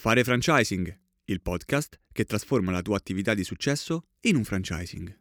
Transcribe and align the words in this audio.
Fare 0.00 0.22
franchising, 0.22 0.96
il 1.24 1.40
podcast 1.40 1.98
che 2.12 2.24
trasforma 2.24 2.70
la 2.70 2.82
tua 2.82 2.96
attività 2.96 3.34
di 3.34 3.42
successo 3.42 4.04
in 4.20 4.36
un 4.36 4.44
franchising. 4.44 5.18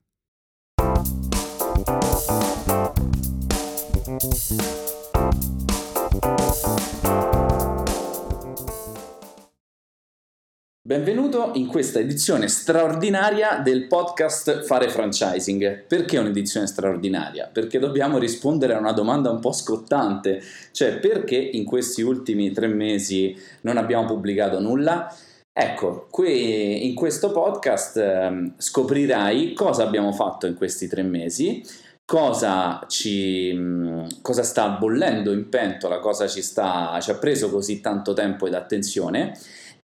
Benvenuto 10.88 11.52
in 11.56 11.68
questa 11.68 12.00
edizione 12.00 12.48
straordinaria 12.48 13.58
del 13.58 13.88
podcast 13.88 14.64
Fare 14.64 14.88
Franchising. 14.88 15.84
Perché 15.86 16.18
un'edizione 16.18 16.66
straordinaria? 16.66 17.50
Perché 17.52 17.78
dobbiamo 17.78 18.18
rispondere 18.18 18.74
a 18.74 18.80
una 18.80 18.94
domanda 18.94 19.30
un 19.30 19.42
po' 19.42 19.52
scottante, 19.52 20.42
cioè 20.72 21.00
perché 21.00 21.36
in 21.36 21.66
questi 21.66 22.04
ultimi 22.04 22.54
tre 22.54 22.68
mesi 22.68 23.38
non 23.64 23.76
abbiamo 23.76 24.06
pubblicato 24.06 24.62
nulla? 24.62 25.14
Ecco, 25.52 26.08
qui 26.10 26.88
in 26.88 26.96
questo 26.96 27.34
podcast 27.34 27.98
eh, 27.98 28.52
scoprirai 28.56 29.52
cosa 29.52 29.84
abbiamo 29.84 30.14
fatto 30.14 30.48
in 30.48 30.56
questi 30.56 30.88
tre 30.88 31.04
mesi, 31.04 31.66
cosa, 32.06 32.86
ci, 32.88 33.54
cosa 34.22 34.44
sta 34.44 34.70
bollendo 34.70 35.34
in 35.34 35.50
pentola, 35.50 36.00
cosa 36.00 36.28
ci, 36.28 36.42
sta, 36.42 36.98
ci 37.02 37.12
ha 37.12 37.16
preso 37.16 37.50
così 37.50 37.82
tanto 37.82 38.14
tempo 38.14 38.48
ed 38.48 38.54
attenzione 38.54 39.38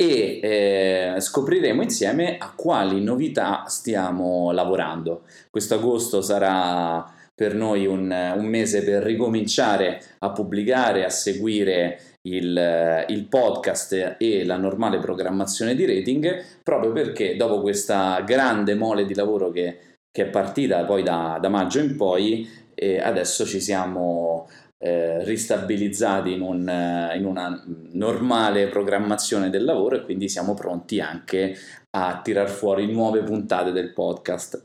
e 0.01 0.41
eh, 0.43 1.21
scopriremo 1.21 1.83
insieme 1.83 2.39
a 2.39 2.55
quali 2.57 3.03
novità 3.03 3.65
stiamo 3.67 4.51
lavorando. 4.51 5.25
Questo 5.51 5.75
agosto 5.75 6.23
sarà 6.23 7.05
per 7.35 7.55
noi 7.55 7.85
un, 7.85 8.11
un 8.11 8.47
mese 8.47 8.83
per 8.83 9.03
ricominciare 9.03 10.03
a 10.21 10.31
pubblicare, 10.31 11.05
a 11.05 11.11
seguire 11.11 12.01
il, 12.23 13.05
il, 13.09 13.27
podcast 13.29 14.17
e 14.19 14.47
la 14.47 14.57
normale 14.57 15.01
programmazione 15.01 15.75
di 15.75 15.85
rating, 15.85 16.45
proprio 16.63 16.93
perché 16.93 17.37
dopo 17.37 17.61
questa 17.61 18.23
grande 18.25 18.75
mole 18.75 19.05
di 19.05 19.15
lavoro 19.15 19.51
che, 19.51 19.99
che 20.11 20.23
è 20.23 20.31
partita 20.31 20.83
poi 20.87 21.03
da, 21.03 21.37
da 21.39 21.51
maggio 21.51 21.79
in 21.79 21.95
poi, 21.95 22.49
eh, 22.75 22.99
adesso 22.99 23.45
ci 23.45 23.61
siamo 23.61 24.49
eh, 24.83 25.23
ristabilizzati 25.25 26.33
in, 26.33 26.41
un, 26.41 26.67
eh, 26.69 27.17
in, 27.17 27.27
una 27.27 27.63
normale 27.93 28.69
programmazione 28.69 29.51
del 29.51 29.65
lavoro 29.65 29.97
e 29.97 30.05
quindi 30.05 30.29
siamo 30.29 30.55
pronti 30.55 31.01
anche 31.01 31.55
a 31.91 32.21
tirar 32.23 32.49
fuori 32.49 32.91
nuove 32.91 33.23
puntate 33.23 33.73
del 33.73 33.93
podcast. 33.93 34.65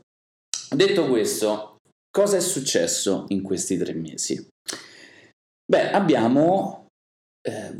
Detto 0.74 1.06
questo, 1.06 1.76
cosa 2.10 2.38
è 2.38 2.40
successo 2.40 3.26
in 3.28 3.42
questi 3.42 3.76
tre 3.76 3.92
mesi? 3.92 4.48
Beh, 5.70 5.90
abbiamo 5.90 6.86
eh, 7.42 7.74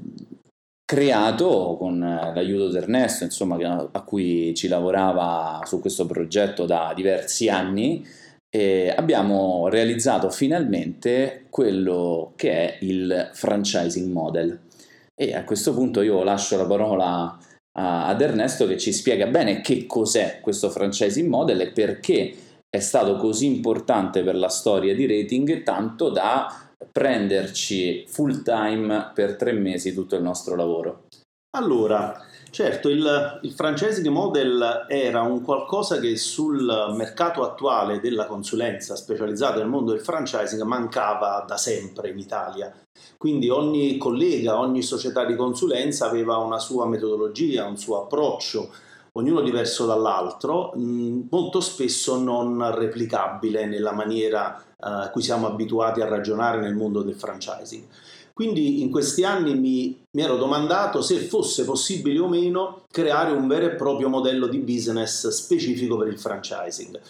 creato 0.84 1.76
con 1.78 1.98
l'aiuto 1.98 2.68
di 2.68 2.76
Ernesto, 2.76 3.24
insomma, 3.24 3.88
a 3.90 4.02
cui 4.02 4.54
ci 4.54 4.68
lavorava 4.68 5.62
su 5.64 5.80
questo 5.80 6.04
progetto 6.06 6.66
da 6.66 6.92
diversi 6.94 7.48
anni, 7.48 8.06
e 8.48 8.92
abbiamo 8.96 9.68
realizzato 9.68 10.30
finalmente 10.30 11.46
quello 11.50 12.32
che 12.36 12.50
è 12.50 12.78
il 12.80 13.30
franchising 13.32 14.10
model. 14.12 14.60
E 15.14 15.34
a 15.34 15.44
questo 15.44 15.74
punto 15.74 16.02
io 16.02 16.22
lascio 16.22 16.56
la 16.56 16.66
parola 16.66 17.38
a, 17.78 18.06
ad 18.06 18.20
Ernesto 18.20 18.66
che 18.66 18.78
ci 18.78 18.92
spiega 18.92 19.26
bene 19.26 19.60
che 19.60 19.86
cos'è 19.86 20.40
questo 20.40 20.70
franchising 20.70 21.28
model 21.28 21.60
e 21.60 21.72
perché 21.72 22.34
è 22.68 22.80
stato 22.80 23.16
così 23.16 23.46
importante 23.46 24.22
per 24.22 24.36
la 24.36 24.48
storia 24.48 24.94
di 24.94 25.06
rating, 25.06 25.62
tanto 25.62 26.10
da 26.10 26.70
prenderci 26.92 28.04
full 28.06 28.42
time 28.42 29.12
per 29.14 29.36
tre 29.36 29.52
mesi 29.52 29.94
tutto 29.94 30.16
il 30.16 30.22
nostro 30.22 30.56
lavoro. 30.56 31.06
Allora, 31.56 32.25
Certo, 32.48 32.88
il, 32.88 33.40
il 33.42 33.52
franchising 33.52 34.06
model 34.06 34.86
era 34.88 35.20
un 35.20 35.42
qualcosa 35.42 35.98
che 35.98 36.16
sul 36.16 36.94
mercato 36.96 37.42
attuale 37.42 38.00
della 38.00 38.24
consulenza 38.24 38.96
specializzata 38.96 39.58
nel 39.58 39.68
mondo 39.68 39.92
del 39.92 40.00
franchising 40.00 40.62
mancava 40.62 41.44
da 41.46 41.58
sempre 41.58 42.08
in 42.08 42.18
Italia. 42.18 42.72
Quindi 43.18 43.50
ogni 43.50 43.98
collega, 43.98 44.58
ogni 44.58 44.82
società 44.82 45.26
di 45.26 45.36
consulenza 45.36 46.06
aveva 46.06 46.38
una 46.38 46.58
sua 46.58 46.86
metodologia, 46.86 47.66
un 47.66 47.76
suo 47.76 48.02
approccio, 48.02 48.70
ognuno 49.12 49.40
diverso 49.42 49.84
dall'altro, 49.84 50.72
molto 50.74 51.60
spesso 51.60 52.18
non 52.18 52.74
replicabile 52.74 53.66
nella 53.66 53.92
maniera 53.92 54.58
eh, 54.58 54.64
a 54.78 55.10
cui 55.10 55.22
siamo 55.22 55.46
abituati 55.46 56.00
a 56.00 56.08
ragionare 56.08 56.60
nel 56.60 56.74
mondo 56.74 57.02
del 57.02 57.14
franchising. 57.14 57.84
Quindi 58.36 58.82
in 58.82 58.90
questi 58.90 59.24
anni 59.24 59.54
mi, 59.54 59.98
mi, 60.10 60.22
ero 60.22 60.36
domandato 60.36 61.00
se 61.00 61.20
fosse 61.20 61.64
possibile 61.64 62.18
o 62.18 62.28
meno 62.28 62.82
creare 62.90 63.32
un 63.32 63.48
vero 63.48 63.64
e 63.64 63.76
proprio 63.76 64.10
modello 64.10 64.46
di 64.46 64.58
business 64.58 65.28
specifico 65.28 65.96
per 65.96 66.08
il 66.08 66.18
franchising. 66.18 67.00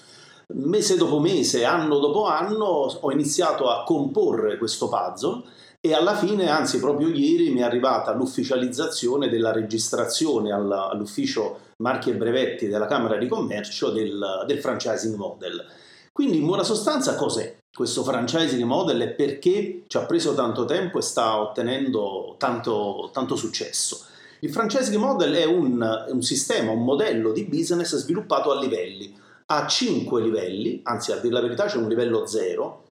Mese 0.55 0.97
dopo 0.97 1.19
mese, 1.19 1.65
anno 1.65 1.99
dopo 1.99 2.27
anno, 2.27 2.65
ho 2.65 3.11
iniziato 3.11 3.69
a 3.69 3.83
comporre 3.83 4.57
questo 4.57 4.89
puzzle 4.89 5.43
e 5.81 5.93
alla 5.93 6.15
fine, 6.15 6.49
anzi 6.49 6.79
proprio 6.79 7.09
ieri, 7.09 7.51
mi 7.51 7.59
è 7.59 7.65
arrivata 7.65 8.15
l'ufficializzazione 8.15 9.29
della 9.29 9.51
registrazione 9.51 10.53
all'ufficio 10.53 11.59
marchi 11.79 12.11
e 12.11 12.15
brevetti 12.15 12.69
della 12.69 12.87
Camera 12.87 13.17
di 13.17 13.27
Commercio 13.27 13.91
del, 13.91 14.45
del 14.47 14.61
franchising 14.61 15.17
model. 15.17 15.67
Quindi 16.13 16.37
in 16.37 16.47
buona 16.47 16.63
sostanza 16.63 17.17
cos'è? 17.17 17.56
Questo 17.77 18.03
franchising 18.03 18.63
model 18.63 19.03
e 19.03 19.09
perché 19.09 19.83
ci 19.87 19.99
ha 19.99 20.07
preso 20.07 20.33
tanto 20.33 20.65
tempo 20.65 20.97
e 20.99 21.03
sta 21.03 21.39
ottenendo 21.39 22.37
tanto, 22.39 23.11
tanto 23.13 23.37
successo. 23.37 24.07
Il 24.41 24.51
franchising 24.51 24.97
model 24.97 25.35
è 25.35 25.45
un, 25.45 26.07
un, 26.09 26.23
sistema, 26.23 26.71
un 26.71 26.85
modello 26.85 27.33
di 27.33 27.45
business 27.45 27.95
sviluppato 27.97 28.51
a 28.51 28.59
livelli, 28.59 29.15
a 29.53 29.67
5 29.67 30.23
livelli, 30.23 30.81
anzi 30.85 31.13
a 31.13 31.17
dire 31.17 31.35
la 31.35 31.43
verità 31.43 31.67
c'è 31.67 31.77
un 31.77 31.89
livello 31.89 32.27
0 32.27 32.85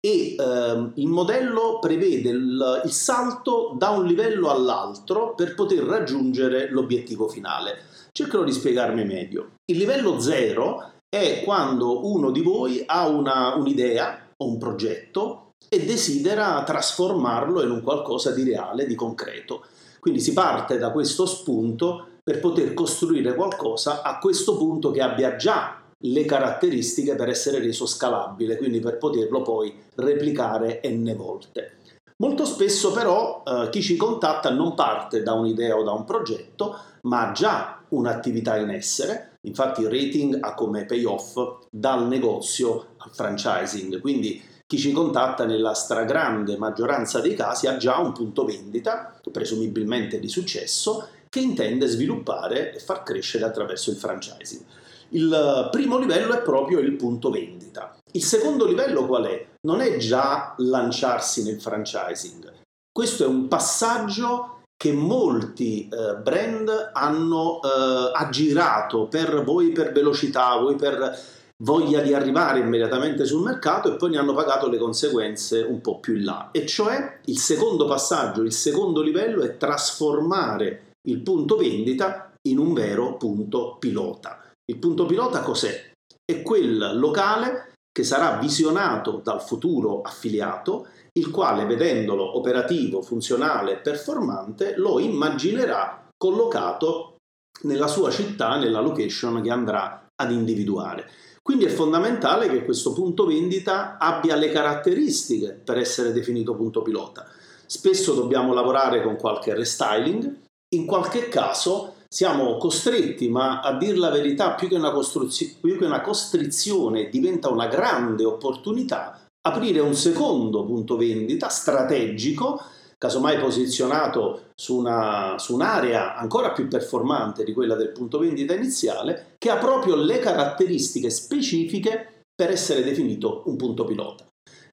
e 0.00 0.36
ehm, 0.38 0.92
il 0.94 1.08
modello 1.08 1.80
prevede 1.80 2.28
il, 2.28 2.82
il 2.84 2.92
salto 2.92 3.74
da 3.76 3.90
un 3.90 4.06
livello 4.06 4.50
all'altro 4.50 5.34
per 5.34 5.56
poter 5.56 5.82
raggiungere 5.82 6.70
l'obiettivo 6.70 7.26
finale. 7.26 7.86
Cercherò 8.12 8.44
di 8.44 8.52
spiegarmi 8.52 9.04
meglio. 9.04 9.54
Il 9.64 9.78
livello 9.78 10.20
0 10.20 10.92
è 11.08 11.42
quando 11.42 12.06
uno 12.06 12.30
di 12.30 12.42
voi 12.42 12.84
ha 12.86 13.08
una, 13.08 13.56
un'idea, 13.56 14.27
o 14.38 14.46
un 14.46 14.58
progetto 14.58 15.52
e 15.68 15.84
desidera 15.84 16.62
trasformarlo 16.64 17.62
in 17.62 17.70
un 17.70 17.82
qualcosa 17.82 18.30
di 18.30 18.44
reale, 18.44 18.86
di 18.86 18.94
concreto. 18.94 19.64
Quindi 20.00 20.20
si 20.20 20.32
parte 20.32 20.78
da 20.78 20.90
questo 20.90 21.26
spunto 21.26 22.06
per 22.22 22.40
poter 22.40 22.74
costruire 22.74 23.34
qualcosa 23.34 24.02
a 24.02 24.18
questo 24.18 24.56
punto 24.56 24.90
che 24.90 25.00
abbia 25.00 25.36
già 25.36 25.82
le 26.02 26.24
caratteristiche 26.24 27.16
per 27.16 27.28
essere 27.28 27.58
reso 27.58 27.86
scalabile, 27.86 28.56
quindi 28.56 28.80
per 28.80 28.98
poterlo 28.98 29.42
poi 29.42 29.74
replicare 29.96 30.80
n 30.84 31.12
volte. 31.16 31.78
Molto 32.20 32.44
spesso 32.44 32.92
però 32.92 33.42
eh, 33.44 33.68
chi 33.70 33.80
ci 33.80 33.96
contatta 33.96 34.50
non 34.50 34.74
parte 34.74 35.22
da 35.22 35.34
un'idea 35.34 35.76
o 35.76 35.84
da 35.84 35.92
un 35.92 36.04
progetto, 36.04 36.76
ma 37.02 37.28
ha 37.28 37.32
già 37.32 37.80
un'attività 37.90 38.56
in 38.56 38.70
essere. 38.70 39.38
Infatti 39.42 39.82
il 39.82 39.88
rating 39.88 40.38
ha 40.40 40.54
come 40.54 40.84
payoff 40.84 41.38
dal 41.70 42.06
negozio 42.08 42.96
franchising, 43.12 44.00
quindi 44.00 44.42
chi 44.66 44.78
ci 44.78 44.92
contatta 44.92 45.46
nella 45.46 45.72
stragrande 45.72 46.58
maggioranza 46.58 47.20
dei 47.20 47.34
casi 47.34 47.66
ha 47.66 47.78
già 47.78 47.98
un 47.98 48.12
punto 48.12 48.44
vendita, 48.44 49.18
presumibilmente 49.32 50.18
di 50.20 50.28
successo, 50.28 51.08
che 51.30 51.40
intende 51.40 51.86
sviluppare 51.86 52.74
e 52.74 52.78
far 52.78 53.02
crescere 53.02 53.44
attraverso 53.44 53.90
il 53.90 53.96
franchising. 53.96 54.62
Il 55.10 55.68
primo 55.70 55.98
livello 55.98 56.34
è 56.34 56.42
proprio 56.42 56.80
il 56.80 56.96
punto 56.96 57.30
vendita. 57.30 57.96
Il 58.12 58.22
secondo 58.22 58.66
livello 58.66 59.06
qual 59.06 59.24
è? 59.24 59.46
Non 59.62 59.80
è 59.80 59.96
già 59.96 60.54
lanciarsi 60.58 61.44
nel 61.44 61.60
franchising. 61.60 62.52
Questo 62.92 63.24
è 63.24 63.26
un 63.26 63.48
passaggio 63.48 64.60
che 64.76 64.92
molti 64.92 65.88
eh, 65.88 66.16
brand 66.16 66.90
hanno 66.92 67.60
eh, 67.62 68.10
aggirato 68.14 69.06
per 69.06 69.42
voi 69.42 69.72
per 69.72 69.92
velocità, 69.92 70.56
voi 70.56 70.76
per 70.76 71.18
voglia 71.62 72.00
di 72.00 72.14
arrivare 72.14 72.60
immediatamente 72.60 73.24
sul 73.24 73.42
mercato 73.42 73.92
e 73.92 73.96
poi 73.96 74.10
ne 74.10 74.18
hanno 74.18 74.34
pagato 74.34 74.68
le 74.68 74.78
conseguenze 74.78 75.62
un 75.62 75.80
po' 75.80 75.98
più 75.98 76.16
in 76.16 76.24
là. 76.24 76.50
E 76.52 76.66
cioè 76.66 77.20
il 77.24 77.38
secondo 77.38 77.86
passaggio, 77.86 78.42
il 78.42 78.52
secondo 78.52 79.02
livello 79.02 79.42
è 79.42 79.56
trasformare 79.56 80.92
il 81.08 81.20
punto 81.20 81.56
vendita 81.56 82.32
in 82.48 82.58
un 82.58 82.72
vero 82.72 83.16
punto 83.16 83.76
pilota. 83.78 84.40
Il 84.70 84.78
punto 84.78 85.06
pilota 85.06 85.40
cos'è? 85.40 85.92
È 86.24 86.42
quel 86.42 86.98
locale 86.98 87.72
che 87.90 88.04
sarà 88.04 88.36
visionato 88.38 89.20
dal 89.24 89.42
futuro 89.42 90.02
affiliato, 90.02 90.88
il 91.18 91.30
quale 91.30 91.64
vedendolo 91.64 92.36
operativo, 92.36 93.02
funzionale, 93.02 93.78
performante, 93.78 94.76
lo 94.76 95.00
immaginerà 95.00 96.06
collocato 96.16 97.16
nella 97.62 97.88
sua 97.88 98.10
città, 98.10 98.56
nella 98.56 98.80
location 98.80 99.42
che 99.42 99.50
andrà 99.50 100.06
ad 100.14 100.30
individuare. 100.30 101.10
Quindi 101.48 101.64
è 101.64 101.70
fondamentale 101.70 102.50
che 102.50 102.62
questo 102.62 102.92
punto 102.92 103.24
vendita 103.24 103.96
abbia 103.96 104.36
le 104.36 104.50
caratteristiche 104.50 105.58
per 105.64 105.78
essere 105.78 106.12
definito 106.12 106.54
punto 106.54 106.82
pilota. 106.82 107.26
Spesso 107.64 108.12
dobbiamo 108.12 108.52
lavorare 108.52 109.02
con 109.02 109.16
qualche 109.16 109.54
restyling, 109.54 110.40
in 110.74 110.84
qualche 110.84 111.30
caso 111.30 111.94
siamo 112.06 112.58
costretti, 112.58 113.30
ma 113.30 113.60
a 113.60 113.78
dir 113.78 113.96
la 113.96 114.10
verità, 114.10 114.52
più 114.52 114.68
che 114.68 114.74
una, 114.74 114.92
più 114.92 115.78
che 115.78 115.86
una 115.86 116.02
costrizione, 116.02 117.08
diventa 117.08 117.48
una 117.48 117.66
grande 117.66 118.26
opportunità 118.26 119.18
aprire 119.40 119.80
un 119.80 119.94
secondo 119.94 120.66
punto 120.66 120.98
vendita 120.98 121.48
strategico, 121.48 122.60
casomai 122.98 123.38
posizionato 123.38 124.50
su, 124.54 124.76
una, 124.76 125.36
su 125.38 125.54
un'area 125.54 126.16
ancora 126.16 126.50
più 126.50 126.66
performante 126.66 127.44
di 127.44 127.52
quella 127.52 127.76
del 127.76 127.92
punto 127.92 128.18
vendita 128.18 128.54
iniziale, 128.54 129.36
che 129.38 129.50
ha 129.50 129.56
proprio 129.56 129.94
le 129.94 130.18
caratteristiche 130.18 131.08
specifiche 131.08 132.22
per 132.34 132.50
essere 132.50 132.82
definito 132.82 133.42
un 133.46 133.56
punto 133.56 133.84
pilota. 133.84 134.26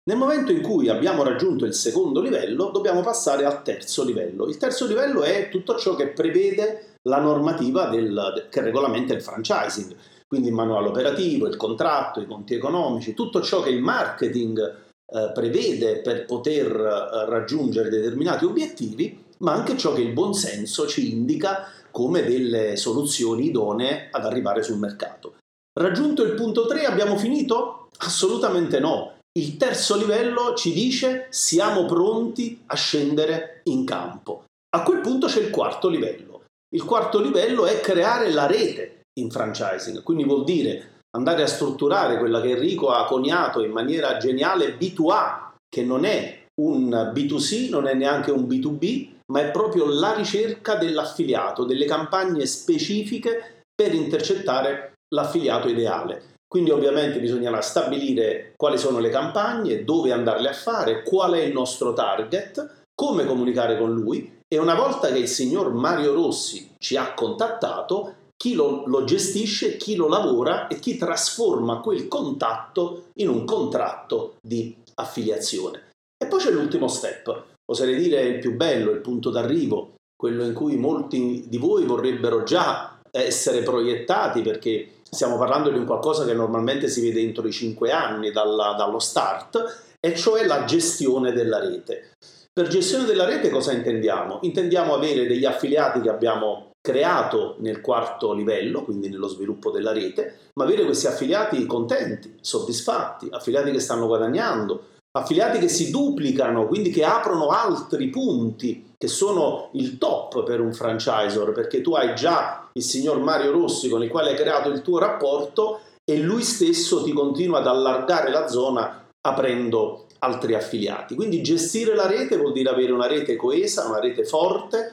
Nel 0.07 0.17
momento 0.17 0.51
in 0.51 0.61
cui 0.61 0.87
abbiamo 0.87 1.23
raggiunto 1.23 1.65
il 1.65 1.73
secondo 1.73 2.21
livello, 2.21 2.69
dobbiamo 2.69 3.01
passare 3.01 3.45
al 3.45 3.63
terzo 3.63 4.03
livello. 4.03 4.45
Il 4.47 4.57
terzo 4.57 4.85
livello 4.85 5.23
è 5.23 5.49
tutto 5.49 5.77
ciò 5.77 5.95
che 5.95 6.09
prevede 6.09 6.97
la 7.03 7.19
normativa 7.19 7.87
del, 7.87 8.47
che 8.51 8.61
regolamenta 8.61 9.13
il 9.13 9.21
franchising, 9.21 9.95
quindi 10.27 10.49
il 10.49 10.53
manuale 10.53 10.89
operativo, 10.89 11.47
il 11.47 11.55
contratto, 11.55 12.19
i 12.19 12.27
conti 12.27 12.53
economici, 12.53 13.15
tutto 13.15 13.41
ciò 13.41 13.61
che 13.61 13.69
il 13.69 13.81
marketing 13.81 14.83
eh, 15.07 15.31
prevede 15.33 15.97
per 15.97 16.25
poter 16.25 16.67
eh, 16.67 17.29
raggiungere 17.29 17.89
determinati 17.89 18.45
obiettivi, 18.45 19.23
ma 19.39 19.53
anche 19.53 19.77
ciò 19.77 19.93
che 19.93 20.01
il 20.01 20.13
buonsenso 20.13 20.87
ci 20.87 21.11
indica 21.11 21.69
come 21.91 22.23
delle 22.23 22.75
soluzioni 22.75 23.47
idonee 23.47 24.09
ad 24.11 24.25
arrivare 24.25 24.63
sul 24.63 24.77
mercato. 24.77 25.35
Raggiunto 25.79 26.23
il 26.23 26.33
punto 26.33 26.65
3 26.65 26.85
abbiamo 26.85 27.17
finito? 27.17 27.89
Assolutamente 27.99 28.79
no. 28.79 29.17
Il 29.37 29.57
terzo 29.57 29.97
livello 29.97 30.53
ci 30.55 30.73
dice 30.73 31.27
siamo 31.29 31.85
pronti 31.85 32.63
a 32.67 32.75
scendere 32.75 33.61
in 33.65 33.85
campo. 33.85 34.45
A 34.75 34.83
quel 34.83 35.01
punto 35.01 35.27
c'è 35.27 35.41
il 35.41 35.49
quarto 35.49 35.89
livello. 35.89 36.43
Il 36.73 36.83
quarto 36.83 37.21
livello 37.21 37.65
è 37.65 37.79
creare 37.79 38.31
la 38.31 38.47
rete 38.47 39.01
in 39.19 39.29
franchising, 39.29 40.03
quindi 40.03 40.23
vuol 40.23 40.43
dire 40.43 40.94
andare 41.15 41.43
a 41.43 41.47
strutturare 41.47 42.17
quella 42.17 42.41
che 42.41 42.51
Enrico 42.51 42.89
ha 42.89 43.05
coniato 43.05 43.63
in 43.63 43.71
maniera 43.71 44.17
geniale 44.17 44.77
B2A, 44.77 45.53
che 45.67 45.83
non 45.83 46.05
è 46.05 46.43
un 46.61 47.11
B2C, 47.13 47.69
non 47.69 47.87
è 47.87 47.93
neanche 47.93 48.31
un 48.31 48.43
B2B, 48.43 49.09
ma 49.31 49.41
è 49.41 49.51
proprio 49.51 49.87
la 49.87 50.13
ricerca 50.13 50.75
dell'affiliato, 50.75 51.63
delle 51.63 51.85
campagne 51.85 52.45
specifiche 52.45 53.63
per 53.73 53.93
intercettare 53.93 54.93
l'affiliato 55.13 55.67
ideale. 55.67 56.33
Quindi 56.47 56.71
ovviamente 56.71 57.19
bisognerà 57.19 57.61
stabilire 57.61 58.53
quali 58.55 58.77
sono 58.77 58.99
le 58.99 59.09
campagne, 59.09 59.83
dove 59.83 60.11
andarle 60.11 60.49
a 60.49 60.53
fare, 60.53 61.03
qual 61.03 61.33
è 61.33 61.41
il 61.41 61.51
nostro 61.51 61.93
target, 61.93 62.83
come 62.93 63.25
comunicare 63.25 63.77
con 63.77 63.93
lui 63.93 64.35
e 64.47 64.59
una 64.59 64.75
volta 64.75 65.11
che 65.11 65.17
il 65.17 65.27
signor 65.27 65.73
Mario 65.73 66.13
Rossi 66.13 66.75
ci 66.77 66.95
ha 66.95 67.13
contattato, 67.13 68.13
chi 68.35 68.53
lo, 68.53 68.83
lo 68.85 69.03
gestisce, 69.03 69.77
chi 69.77 69.95
lo 69.95 70.07
lavora 70.07 70.67
e 70.67 70.79
chi 70.79 70.97
trasforma 70.97 71.79
quel 71.79 72.07
contatto 72.07 73.05
in 73.15 73.29
un 73.29 73.45
contratto 73.45 74.35
di 74.45 74.75
affiliazione. 74.95 75.89
E 76.17 76.27
poi 76.27 76.39
c'è 76.39 76.51
l'ultimo 76.51 76.87
step, 76.87 77.43
oserei 77.69 77.97
dire 77.97 78.21
il 78.21 78.39
più 78.39 78.55
bello, 78.55 78.91
il 78.91 79.01
punto 79.01 79.29
d'arrivo, 79.29 79.95
quello 80.15 80.43
in 80.45 80.53
cui 80.53 80.77
molti 80.77 81.45
di 81.47 81.57
voi 81.57 81.85
vorrebbero 81.85 82.43
già 82.43 82.99
essere 83.11 83.63
proiettati 83.63 84.41
perché 84.41 84.89
stiamo 85.09 85.37
parlando 85.37 85.69
di 85.69 85.77
un 85.77 85.85
qualcosa 85.85 86.25
che 86.25 86.33
normalmente 86.33 86.89
si 86.89 87.01
vede 87.01 87.21
entro 87.21 87.47
i 87.47 87.51
5 87.51 87.91
anni 87.91 88.31
dalla, 88.31 88.73
dallo 88.73 88.99
start, 88.99 89.95
e 89.99 90.15
cioè 90.15 90.45
la 90.45 90.65
gestione 90.65 91.31
della 91.31 91.59
rete. 91.59 92.11
Per 92.53 92.67
gestione 92.67 93.05
della 93.05 93.25
rete 93.25 93.49
cosa 93.49 93.71
intendiamo? 93.71 94.39
Intendiamo 94.41 94.93
avere 94.93 95.25
degli 95.25 95.45
affiliati 95.45 95.99
che 96.01 96.09
abbiamo 96.09 96.71
creato 96.85 97.55
nel 97.59 97.81
quarto 97.81 98.31
livello, 98.31 98.83
quindi 98.83 99.09
nello 99.09 99.27
sviluppo 99.27 99.71
della 99.71 99.91
rete, 99.91 100.51
ma 100.53 100.65
avere 100.65 100.85
questi 100.85 101.07
affiliati 101.07 101.65
contenti, 101.65 102.37
soddisfatti, 102.39 103.27
affiliati 103.31 103.71
che 103.71 103.79
stanno 103.79 104.05
guadagnando, 104.05 104.83
affiliati 105.17 105.57
che 105.57 105.67
si 105.67 105.89
duplicano, 105.89 106.67
quindi 106.67 106.91
che 106.91 107.03
aprono 107.03 107.47
altri 107.47 108.09
punti 108.09 108.93
che 108.95 109.07
sono 109.07 109.69
il 109.73 109.97
top 109.97 110.43
per 110.43 110.61
un 110.61 110.73
franchisor, 110.73 111.51
perché 111.51 111.81
tu 111.81 111.95
hai 111.95 112.13
già 112.13 112.69
il 112.73 112.83
signor 112.83 113.19
Mario 113.19 113.51
Rossi 113.51 113.89
con 113.89 114.03
il 114.03 114.09
quale 114.09 114.29
hai 114.29 114.35
creato 114.35 114.69
il 114.69 114.81
tuo 114.81 114.99
rapporto 114.99 115.79
e 116.03 116.19
lui 116.19 116.43
stesso 116.43 117.01
ti 117.01 117.13
continua 117.13 117.59
ad 117.59 117.67
allargare 117.67 118.29
la 118.29 118.47
zona 118.47 119.07
aprendo 119.21 120.05
altri 120.19 120.53
affiliati. 120.53 121.15
Quindi 121.15 121.41
gestire 121.41 121.95
la 121.95 122.05
rete 122.05 122.37
vuol 122.37 122.51
dire 122.53 122.69
avere 122.69 122.91
una 122.91 123.07
rete 123.07 123.35
coesa, 123.35 123.87
una 123.87 123.99
rete 123.99 124.23
forte, 124.23 124.91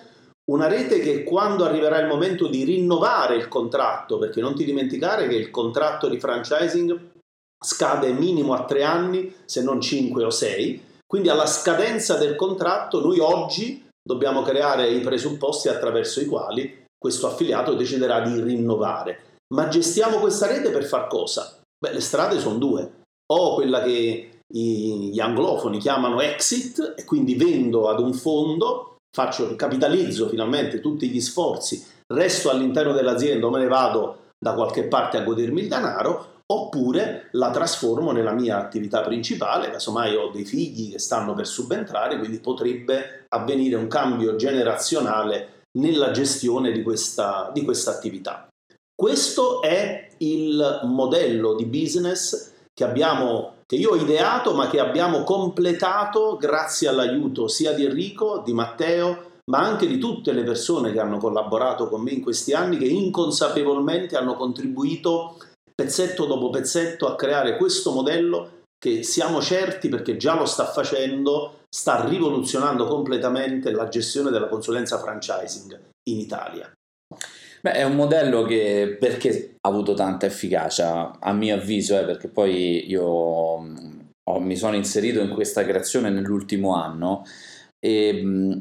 una 0.51 0.67
rete 0.67 0.99
che 0.99 1.23
quando 1.23 1.65
arriverà 1.65 2.01
il 2.01 2.09
momento 2.09 2.49
di 2.49 2.65
rinnovare 2.65 3.37
il 3.37 3.49
contratto, 3.49 4.19
perché 4.19 4.41
non 4.41 4.55
ti 4.55 4.65
dimenticare 4.65 5.29
che 5.29 5.37
il 5.37 5.51
contratto 5.51 6.09
di 6.09 6.19
franchising 6.19 7.11
scade 7.65 8.13
minimo 8.13 8.55
a 8.55 8.65
tre 8.65 8.83
anni, 8.83 9.33
se 9.45 9.63
non 9.63 9.81
cinque 9.81 10.25
o 10.25 10.31
sei, 10.31 10.83
quindi 11.07 11.29
alla 11.29 11.47
scadenza 11.47 12.17
del 12.17 12.35
contratto 12.35 13.01
noi 13.01 13.21
oggi 13.21 13.87
dobbiamo 14.03 14.43
creare 14.43 14.91
i 14.91 15.01
presupposti 15.01 15.69
attraverso 15.69 16.21
i 16.21 16.27
quali 16.27 16.85
questo 16.99 17.29
affiliato 17.29 17.75
deciderà 17.75 18.21
di 18.21 18.41
rinnovare. 18.41 19.37
Ma 19.55 19.69
gestiamo 19.69 20.19
questa 20.19 20.47
rete 20.47 20.71
per 20.71 20.85
far 20.85 21.07
cosa? 21.07 21.61
Beh, 21.79 21.93
le 21.93 22.01
strade 22.01 22.41
sono 22.41 22.59
due. 22.59 23.03
O 23.33 23.55
quella 23.55 23.83
che 23.83 24.39
gli 24.47 25.21
anglofoni 25.21 25.79
chiamano 25.79 26.21
exit, 26.21 26.95
e 26.97 27.05
quindi 27.05 27.35
vendo 27.35 27.89
ad 27.89 28.01
un 28.01 28.13
fondo, 28.13 28.92
faccio, 29.15 29.55
capitalizzo 29.57 30.29
finalmente 30.29 30.81
tutti 30.81 31.09
gli 31.09 31.21
sforzi, 31.21 31.85
resto 32.07 32.51
all'interno 32.51 32.93
dell'azienda 32.93 33.47
o 33.47 33.51
me 33.51 33.61
ne 33.61 33.69
vado 33.69 34.31
da 34.39 34.55
qualche 34.55 34.85
parte 34.85 35.19
a 35.19 35.23
godermi 35.23 35.61
il 35.61 35.69
denaro, 35.69 36.41
oppure 36.53 37.29
la 37.33 37.51
trasformo 37.51 38.13
nella 38.13 38.33
mia 38.33 38.59
attività 38.59 39.03
principale, 39.03 39.71
casomai 39.71 40.17
ho 40.17 40.31
dei 40.31 40.45
figli 40.45 40.91
che 40.91 40.99
stanno 40.99 41.35
per 41.35 41.47
subentrare, 41.47 42.19
quindi 42.19 42.41
potrebbe 42.41 43.27
avvenire 43.29 43.77
un 43.77 43.87
cambio 43.87 44.37
generazionale 44.37 45.67
nella 45.79 46.11
gestione 46.11 46.73
di 46.73 46.83
questa, 46.83 47.51
di 47.55 47.65
questa 47.65 47.93
attività. 47.93 48.49
Questo 48.95 49.63
è 49.63 50.11
il 50.19 50.81
modello 50.85 51.55
di 51.55 51.65
business 51.65 52.53
che, 52.75 52.85
abbiamo, 52.85 53.62
che 53.73 53.79
io 53.79 53.93
ho 53.93 53.97
ideato 53.97 54.53
ma 54.53 54.69
che 54.69 54.79
abbiamo 54.79 55.25
completato 55.25 56.37
grazie 56.37 56.89
all'aiuto 56.89 57.49
sia 57.49 57.73
di 57.73 57.87
Enrico, 57.87 58.43
di 58.45 58.53
Matteo, 58.53 59.39
ma 59.51 59.61
anche 59.61 59.87
di 59.87 59.97
tutte 59.97 60.33
le 60.33 60.43
persone 60.43 60.93
che 60.93 61.01
hanno 61.01 61.17
collaborato 61.17 61.89
con 61.89 62.03
me 62.03 62.11
in 62.11 62.21
questi 62.21 62.53
anni, 62.53 62.77
che 62.77 62.85
inconsapevolmente 62.85 64.15
hanno 64.15 64.37
contribuito 64.37 65.39
pezzetto 65.75 66.27
dopo 66.27 66.51
pezzetto 66.51 67.07
a 67.07 67.17
creare 67.17 67.57
questo 67.57 67.93
modello 67.93 68.65
che 68.79 69.03
siamo 69.05 69.41
certi 69.41 69.89
perché 69.89 70.19
già 70.19 70.37
lo 70.37 70.45
sta 70.45 70.67
facendo, 70.67 71.61
sta 71.75 72.05
rivoluzionando 72.07 72.87
completamente 72.87 73.71
la 73.71 73.89
gestione 73.89 74.31
della 74.31 74.49
consulenza 74.49 74.99
franchising 74.99 75.81
in 76.11 76.19
Italia. 76.19 76.71
Beh, 77.65 77.75
è 77.75 77.85
un 77.85 77.95
modello 77.95 78.43
che 78.43 78.97
perché 78.99 79.55
ha 79.61 79.69
avuto 79.69 79.95
tanta 79.95 80.27
efficacia, 80.27 81.19
a 81.21 81.33
mio 81.33 81.55
avviso, 81.55 81.97
eh, 81.97 82.05
perché 82.05 82.27
poi 82.29 82.89
io 82.91 83.61
mm, 83.61 84.01
ho, 84.31 84.41
mi 84.41 84.57
sono 84.57 84.75
inserito 84.75 85.21
in 85.21 85.31
questa 85.31 85.65
creazione 85.65 86.11
nell'ultimo 86.11 86.75
anno, 86.75 87.23
e, 87.79 88.21
mm, 88.21 88.53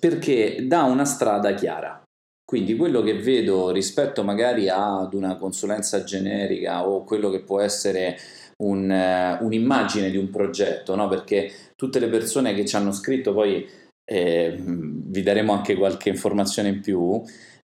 perché 0.00 0.66
dà 0.66 0.82
una 0.82 1.04
strada 1.04 1.54
chiara. 1.54 2.02
Quindi 2.44 2.76
quello 2.76 3.02
che 3.02 3.14
vedo 3.14 3.70
rispetto 3.70 4.24
magari 4.24 4.68
ad 4.68 5.14
una 5.14 5.36
consulenza 5.36 6.02
generica 6.02 6.88
o 6.88 7.04
quello 7.04 7.30
che 7.30 7.42
può 7.44 7.60
essere 7.60 8.16
un, 8.64 8.90
uh, 8.90 9.44
un'immagine 9.44 10.10
di 10.10 10.16
un 10.16 10.30
progetto, 10.30 10.96
no? 10.96 11.06
perché 11.08 11.52
tutte 11.76 12.00
le 12.00 12.08
persone 12.08 12.54
che 12.54 12.64
ci 12.64 12.74
hanno 12.74 12.90
scritto 12.92 13.34
poi 13.34 13.68
eh, 14.04 14.56
vi 14.58 15.22
daremo 15.22 15.52
anche 15.52 15.76
qualche 15.76 16.08
informazione 16.08 16.70
in 16.70 16.80
più, 16.80 17.22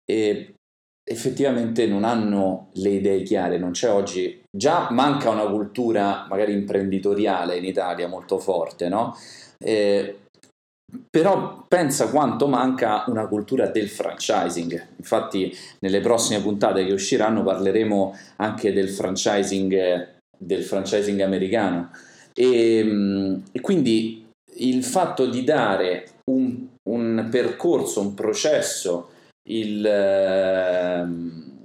e 0.04 0.54
effettivamente 1.04 1.86
non 1.86 2.04
hanno 2.04 2.68
le 2.74 2.90
idee 2.90 3.22
chiare, 3.22 3.58
non 3.58 3.72
c'è 3.72 3.90
oggi, 3.90 4.42
già 4.50 4.88
manca 4.90 5.30
una 5.30 5.46
cultura 5.48 6.26
magari 6.28 6.52
imprenditoriale 6.52 7.56
in 7.56 7.64
Italia 7.64 8.08
molto 8.08 8.38
forte, 8.38 8.88
no? 8.88 9.16
Eh, 9.58 10.16
però 11.08 11.64
pensa 11.66 12.10
quanto 12.10 12.46
manca 12.46 13.04
una 13.06 13.26
cultura 13.26 13.66
del 13.68 13.88
franchising. 13.88 14.88
Infatti, 14.96 15.54
nelle 15.80 16.00
prossime 16.00 16.42
puntate 16.42 16.84
che 16.84 16.92
usciranno 16.92 17.42
parleremo 17.42 18.14
anche 18.36 18.72
del 18.72 18.90
franchising, 18.90 20.08
del 20.36 20.62
franchising 20.62 21.20
americano. 21.20 21.90
E, 22.34 22.82
mm, 22.84 23.36
e, 23.52 23.60
quindi 23.60 24.26
il 24.56 24.84
fatto 24.84 25.26
di 25.26 25.44
dare 25.44 26.08
un, 26.30 26.66
un 26.90 27.28
percorso, 27.30 28.00
un 28.00 28.14
processo, 28.14 29.11
il, 29.48 31.00
um, 31.02 31.58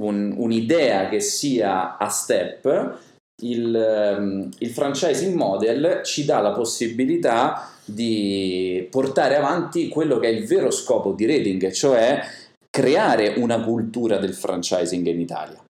un, 0.00 0.34
un'idea 0.36 1.08
che 1.08 1.20
sia 1.20 1.96
a 1.96 2.08
step 2.08 3.06
il, 3.42 3.74
ehm, 3.74 4.48
il 4.58 4.70
franchising 4.70 5.34
model 5.34 6.00
ci 6.04 6.24
dà 6.24 6.40
la 6.40 6.52
possibilità 6.52 7.70
di 7.84 8.86
portare 8.90 9.36
avanti 9.36 9.88
quello 9.88 10.18
che 10.18 10.28
è 10.28 10.30
il 10.30 10.46
vero 10.46 10.70
scopo 10.70 11.12
di 11.12 11.26
Rating, 11.26 11.70
cioè 11.70 12.20
creare 12.68 13.34
una 13.36 13.62
cultura 13.62 14.18
del 14.18 14.34
franchising 14.34 15.06
in 15.06 15.20
Italia. 15.20 15.62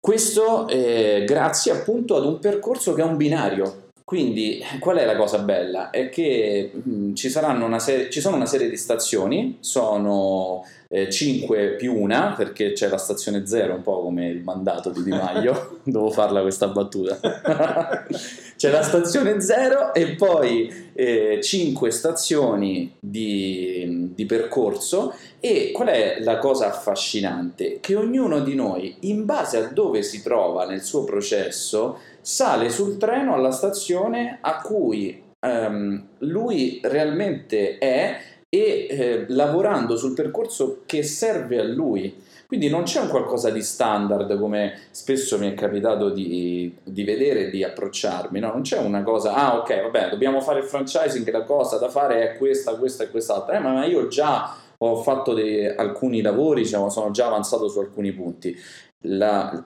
Questo 0.00 0.68
eh, 0.68 1.24
grazie 1.26 1.72
appunto 1.72 2.16
ad 2.16 2.24
un 2.24 2.38
percorso 2.38 2.94
che 2.94 3.02
è 3.02 3.04
un 3.04 3.16
binario. 3.16 3.87
Quindi 4.08 4.64
qual 4.80 4.96
è 4.96 5.04
la 5.04 5.16
cosa 5.16 5.40
bella? 5.40 5.90
È 5.90 6.08
che 6.08 6.70
mh, 6.72 6.90
mm, 6.90 7.14
ci, 7.14 7.28
serie, 7.28 8.08
ci 8.08 8.22
sono 8.22 8.36
una 8.36 8.46
serie 8.46 8.70
di 8.70 8.76
stazioni, 8.78 9.58
sono 9.60 10.64
eh, 10.88 11.10
5 11.10 11.74
più 11.74 11.94
una, 11.94 12.32
perché 12.34 12.72
c'è 12.72 12.88
la 12.88 12.96
stazione 12.96 13.46
0, 13.46 13.74
un 13.74 13.82
po' 13.82 14.00
come 14.00 14.28
il 14.28 14.42
mandato 14.42 14.88
di 14.88 15.02
Di 15.02 15.10
Maio, 15.10 15.80
devo 15.84 16.08
farla 16.08 16.40
questa 16.40 16.68
battuta. 16.68 17.20
c'è 18.56 18.70
la 18.70 18.82
stazione 18.82 19.42
0 19.42 19.92
e 19.92 20.14
poi 20.14 20.90
eh, 20.94 21.40
5 21.42 21.90
stazioni 21.90 22.94
di, 22.98 24.10
di 24.14 24.24
percorso 24.24 25.12
e 25.38 25.70
qual 25.70 25.88
è 25.88 26.20
la 26.20 26.38
cosa 26.38 26.68
affascinante? 26.68 27.76
Che 27.80 27.94
ognuno 27.94 28.40
di 28.40 28.54
noi, 28.54 28.96
in 29.00 29.26
base 29.26 29.58
a 29.58 29.68
dove 29.68 30.02
si 30.02 30.22
trova 30.22 30.64
nel 30.64 30.80
suo 30.80 31.04
processo, 31.04 31.98
sale 32.28 32.68
sul 32.68 32.98
treno 32.98 33.32
alla 33.32 33.50
stazione 33.50 34.36
a 34.42 34.60
cui 34.60 35.22
um, 35.40 36.08
lui 36.18 36.78
realmente 36.82 37.78
è 37.78 38.20
e 38.50 38.86
eh, 38.90 39.24
lavorando 39.28 39.96
sul 39.96 40.12
percorso 40.12 40.82
che 40.84 41.02
serve 41.02 41.58
a 41.58 41.64
lui. 41.64 42.22
Quindi 42.46 42.68
non 42.68 42.82
c'è 42.82 43.00
un 43.00 43.08
qualcosa 43.08 43.48
di 43.48 43.62
standard 43.62 44.38
come 44.38 44.78
spesso 44.90 45.38
mi 45.38 45.50
è 45.50 45.54
capitato 45.54 46.10
di, 46.10 46.74
di 46.82 47.02
vedere 47.02 47.48
di 47.48 47.64
approcciarmi, 47.64 48.40
no? 48.40 48.52
non 48.52 48.60
c'è 48.60 48.78
una 48.78 49.02
cosa, 49.02 49.32
ah 49.32 49.56
ok, 49.56 49.82
vabbè, 49.84 50.10
dobbiamo 50.10 50.42
fare 50.42 50.58
il 50.60 50.66
franchising, 50.66 51.30
la 51.30 51.44
cosa 51.44 51.78
da 51.78 51.88
fare 51.88 52.32
è 52.32 52.36
questa, 52.36 52.74
questa 52.76 53.04
e 53.04 53.10
quest'altra, 53.10 53.56
eh, 53.56 53.58
ma 53.58 53.86
io 53.86 54.06
già 54.08 54.54
ho 54.76 54.96
fatto 54.96 55.32
dei, 55.32 55.66
alcuni 55.66 56.20
lavori, 56.20 56.60
diciamo, 56.62 56.90
sono 56.90 57.10
già 57.10 57.26
avanzato 57.26 57.68
su 57.68 57.78
alcuni 57.78 58.12
punti. 58.12 58.54
La, 59.02 59.64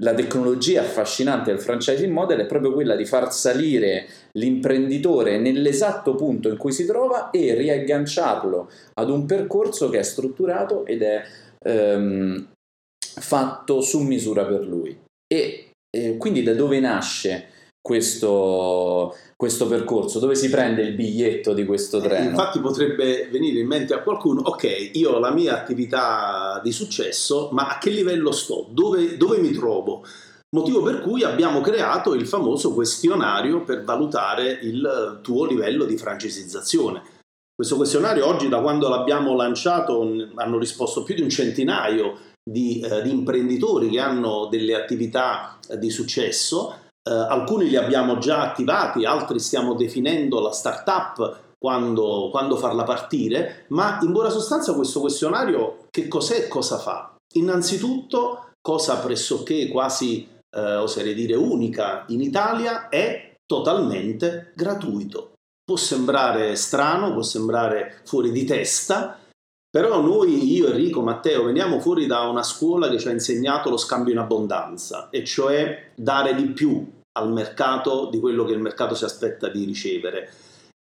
la 0.00 0.14
tecnologia 0.14 0.80
affascinante 0.80 1.50
del 1.50 1.60
franchising 1.60 2.12
model 2.12 2.40
è 2.40 2.46
proprio 2.46 2.72
quella 2.72 2.96
di 2.96 3.04
far 3.04 3.32
salire 3.32 4.06
l'imprenditore 4.32 5.38
nell'esatto 5.38 6.14
punto 6.14 6.48
in 6.48 6.56
cui 6.56 6.72
si 6.72 6.86
trova 6.86 7.30
e 7.30 7.54
riagganciarlo 7.54 8.70
ad 8.94 9.10
un 9.10 9.26
percorso 9.26 9.88
che 9.88 9.98
è 9.98 10.02
strutturato 10.02 10.86
ed 10.86 11.02
è 11.02 11.22
ehm, 11.64 12.48
fatto 13.20 13.80
su 13.80 14.00
misura 14.00 14.44
per 14.44 14.66
lui. 14.66 14.98
E 15.26 15.70
eh, 15.90 16.16
quindi 16.16 16.42
da 16.42 16.54
dove 16.54 16.80
nasce 16.80 17.48
questo, 17.80 19.16
questo 19.36 19.66
percorso? 19.66 20.18
Dove 20.18 20.34
si 20.34 20.50
prende 20.50 20.82
il 20.82 20.94
biglietto 20.94 21.52
di 21.54 21.64
questo 21.64 21.98
eh, 21.98 22.02
treno? 22.02 22.30
Infatti 22.30 22.60
potrebbe 22.60 23.28
venire 23.30 23.60
in 23.60 23.66
mente 23.66 23.94
a 23.94 24.02
qualcuno, 24.02 24.42
ok, 24.42 24.90
io 24.92 25.12
ho 25.12 25.18
la 25.18 25.32
mia 25.32 25.54
attività 25.54 26.60
di 26.62 26.72
successo, 26.72 27.48
ma 27.52 27.68
a 27.68 27.78
che 27.78 27.90
livello 27.90 28.32
sto? 28.32 28.66
Dove, 28.70 29.16
dove 29.16 29.38
mi 29.38 29.52
trovo? 29.52 30.04
Motivo 30.52 30.82
per 30.82 31.00
cui 31.00 31.22
abbiamo 31.22 31.60
creato 31.60 32.12
il 32.14 32.26
famoso 32.26 32.74
questionario 32.74 33.62
per 33.62 33.84
valutare 33.84 34.58
il 34.62 35.20
tuo 35.22 35.46
livello 35.46 35.84
di 35.84 35.96
francesizzazione. 35.96 37.02
Questo 37.54 37.76
questionario 37.76 38.26
oggi, 38.26 38.48
da 38.48 38.60
quando 38.60 38.88
l'abbiamo 38.88 39.36
lanciato, 39.36 40.00
hanno 40.34 40.58
risposto 40.58 41.04
più 41.04 41.14
di 41.14 41.22
un 41.22 41.28
centinaio 41.28 42.16
di, 42.42 42.80
eh, 42.80 43.02
di 43.02 43.10
imprenditori 43.10 43.90
che 43.90 44.00
hanno 44.00 44.48
delle 44.50 44.74
attività 44.74 45.58
eh, 45.68 45.78
di 45.78 45.90
successo 45.90 46.79
eh, 47.02 47.12
alcuni 47.12 47.68
li 47.68 47.76
abbiamo 47.76 48.18
già 48.18 48.42
attivati, 48.42 49.04
altri 49.04 49.38
stiamo 49.38 49.74
definendo 49.74 50.40
la 50.40 50.52
startup 50.52 51.48
quando, 51.58 52.28
quando 52.30 52.56
farla 52.56 52.84
partire, 52.84 53.66
ma 53.68 53.98
in 54.02 54.12
buona 54.12 54.30
sostanza 54.30 54.74
questo 54.74 55.00
questionario 55.00 55.86
che 55.90 56.08
cos'è 56.08 56.44
e 56.44 56.48
cosa 56.48 56.78
fa? 56.78 57.14
Innanzitutto, 57.34 58.52
cosa 58.60 58.98
pressoché 58.98 59.68
quasi, 59.68 60.26
eh, 60.50 60.76
oserei 60.76 61.14
dire, 61.14 61.34
unica 61.34 62.04
in 62.08 62.22
Italia, 62.22 62.88
è 62.88 63.34
totalmente 63.46 64.52
gratuito. 64.54 65.32
Può 65.62 65.76
sembrare 65.76 66.56
strano, 66.56 67.12
può 67.12 67.22
sembrare 67.22 68.00
fuori 68.04 68.32
di 68.32 68.44
testa, 68.44 69.18
però 69.70 70.00
noi, 70.00 70.52
io, 70.52 70.66
Enrico, 70.66 71.00
Matteo, 71.00 71.44
veniamo 71.44 71.78
fuori 71.78 72.06
da 72.06 72.22
una 72.22 72.42
scuola 72.42 72.88
che 72.88 72.98
ci 72.98 73.06
ha 73.06 73.12
insegnato 73.12 73.70
lo 73.70 73.76
scambio 73.76 74.12
in 74.12 74.18
abbondanza, 74.18 75.08
e 75.10 75.24
cioè 75.24 75.92
dare 75.94 76.34
di 76.34 76.46
più 76.46 76.84
al 77.12 77.32
mercato 77.32 78.08
di 78.10 78.18
quello 78.18 78.44
che 78.44 78.52
il 78.52 78.60
mercato 78.60 78.94
si 78.94 79.04
aspetta 79.04 79.48
di 79.48 79.64
ricevere. 79.64 80.30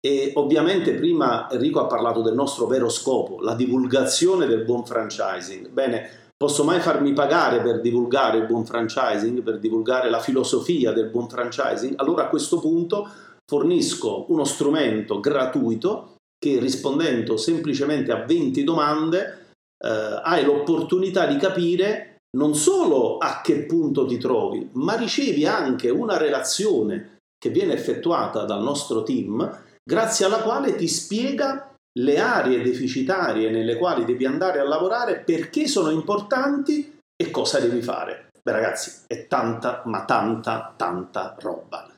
E 0.01 0.33
ovviamente 0.37 0.95
prima 0.95 1.51
Enrico 1.51 1.81
ha 1.81 1.87
parlato 1.87 2.23
del 2.23 2.35
nostro 2.35 2.67
vero 2.67 2.89
scopo, 2.89 3.41
la 3.41 3.55
divulgazione 3.55 4.47
del 4.47 4.65
buon 4.65 4.87
franchising. 4.87 5.69
Bene, 5.69 6.09
posso 6.37 6.65
mai 6.65 6.81
farmi 6.81 7.13
pagare 7.13 7.61
per 7.61 7.81
divulgare 7.81 8.39
il 8.39 8.47
buon 8.47 8.65
franchising, 8.65 9.43
per 9.43 9.59
divulgare 9.59 10.09
la 10.09 10.21
filosofia 10.21 10.93
del 10.93 11.09
buon 11.09 11.29
franchising? 11.29 11.95
Allora 11.97 12.25
a 12.25 12.29
questo 12.29 12.61
punto 12.61 13.09
fornisco 13.45 14.27
uno 14.29 14.45
strumento 14.45 15.19
gratuito 15.19 16.18
che 16.39 16.59
rispondendo 16.59 17.37
semplicemente 17.37 18.13
a 18.13 18.25
20 18.25 18.65
domande 18.65 19.47
eh, 19.85 20.21
hai 20.23 20.45
l'opportunità 20.45 21.27
di 21.27 21.37
capire 21.37 22.19
non 22.37 22.55
solo 22.55 23.19
a 23.19 23.41
che 23.43 23.65
punto 23.65 24.07
ti 24.07 24.19
trovi, 24.19 24.69
ma 24.75 24.95
ricevi 24.95 25.47
anche 25.47 25.89
una 25.89 26.17
relazione 26.17 27.19
che 27.39 27.51
viene 27.51 27.73
effettuata 27.73 28.45
dal 28.45 28.63
nostro 28.63 29.03
team, 29.03 29.65
grazie 29.83 30.27
alla 30.27 30.43
quale 30.43 30.75
ti 30.77 30.89
spiega 30.89 31.75
le 31.99 32.19
aree 32.19 32.63
deficitarie 32.63 33.51
nelle 33.51 33.77
quali 33.77 34.05
devi 34.05 34.27
andare 34.27 34.61
a 34.61 34.65
lavorare, 34.65 35.21
perché 35.21 35.67
sono 35.67 35.91
importanti 35.91 36.99
e 37.17 37.31
cosa 37.31 37.59
devi 37.59 37.81
fare. 37.81 38.29
Beh 38.43 38.53
ragazzi, 38.53 39.05
è 39.07 39.27
tanta, 39.27 39.83
ma 39.87 40.05
tanta, 40.05 40.75
tanta 40.77 41.35
roba. 41.39 41.93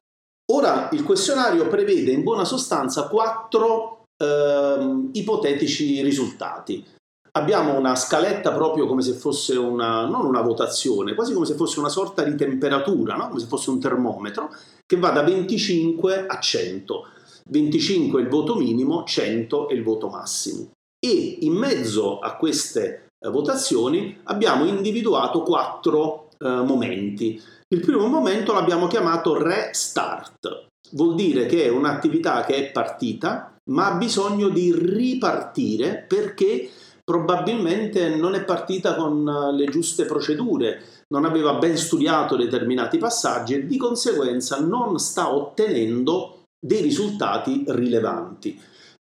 Ora 0.53 0.89
il 0.93 1.05
questionario 1.05 1.69
prevede 1.69 2.11
in 2.11 2.23
buona 2.23 2.45
sostanza 2.45 3.09
quattro 3.09 4.00
eh, 4.21 5.09
ipotetici 5.13 6.03
risultati. 6.03 6.85
Abbiamo 7.33 7.79
una 7.79 7.95
scaletta 7.95 8.53
proprio 8.53 8.87
come 8.87 9.03
se 9.03 9.13
fosse 9.13 9.57
una, 9.57 10.05
non 10.07 10.27
una 10.27 10.43
votazione, 10.43 11.15
quasi 11.15 11.33
come 11.33 11.47
se 11.47 11.55
fosse 11.55 11.79
una 11.79 11.89
sorta 11.89 12.23
di 12.23 12.35
temperatura, 12.35 13.17
no? 13.17 13.29
come 13.29 13.41
se 13.41 13.47
fosse 13.47 13.71
un 13.71 13.81
termometro, 13.81 14.51
che 14.85 14.97
va 14.97 15.11
da 15.11 15.23
25 15.23 16.27
a 16.27 16.39
100. 16.39 17.07
25 17.49 18.21
è 18.21 18.25
il 18.25 18.29
voto 18.29 18.57
minimo, 18.57 19.05
100 19.05 19.69
è 19.69 19.75
il 19.75 19.83
voto 19.83 20.09
massimo. 20.09 20.71
E 20.99 21.39
in 21.41 21.55
mezzo 21.55 22.19
a 22.19 22.37
queste 22.37 23.07
eh, 23.19 23.31
votazioni 23.31 24.19
abbiamo 24.25 24.65
individuato 24.65 25.43
quattro 25.43 26.31
eh, 26.37 26.49
momenti. 26.49 27.41
Il 27.69 27.81
primo 27.81 28.09
momento 28.09 28.53
l'abbiamo 28.53 28.89
chiamato 28.89 29.41
restart, 29.41 30.67
vuol 30.93 31.15
dire 31.15 31.47
che 31.47 31.65
è 31.65 31.69
un'attività 31.69 32.45
che 32.45 32.57
è 32.57 32.71
partita, 32.73 33.50
ma 33.71 33.93
ha 33.93 33.95
bisogno 33.97 34.49
di 34.49 34.75
ripartire 34.75 36.05
perché 36.07 36.71
probabilmente 37.05 38.15
non 38.15 38.35
è 38.35 38.45
partita 38.45 38.95
con 38.95 39.27
eh, 39.27 39.53
le 39.57 39.67
giuste 39.67 40.05
procedure, 40.05 40.83
non 41.09 41.25
aveva 41.25 41.55
ben 41.55 41.77
studiato 41.77 42.37
determinati 42.37 42.99
passaggi 42.99 43.55
e 43.55 43.67
di 43.67 43.77
conseguenza 43.77 44.61
non 44.61 44.99
sta 44.99 45.35
ottenendo 45.35 46.45
dei 46.59 46.83
risultati 46.83 47.65
rilevanti. 47.67 48.61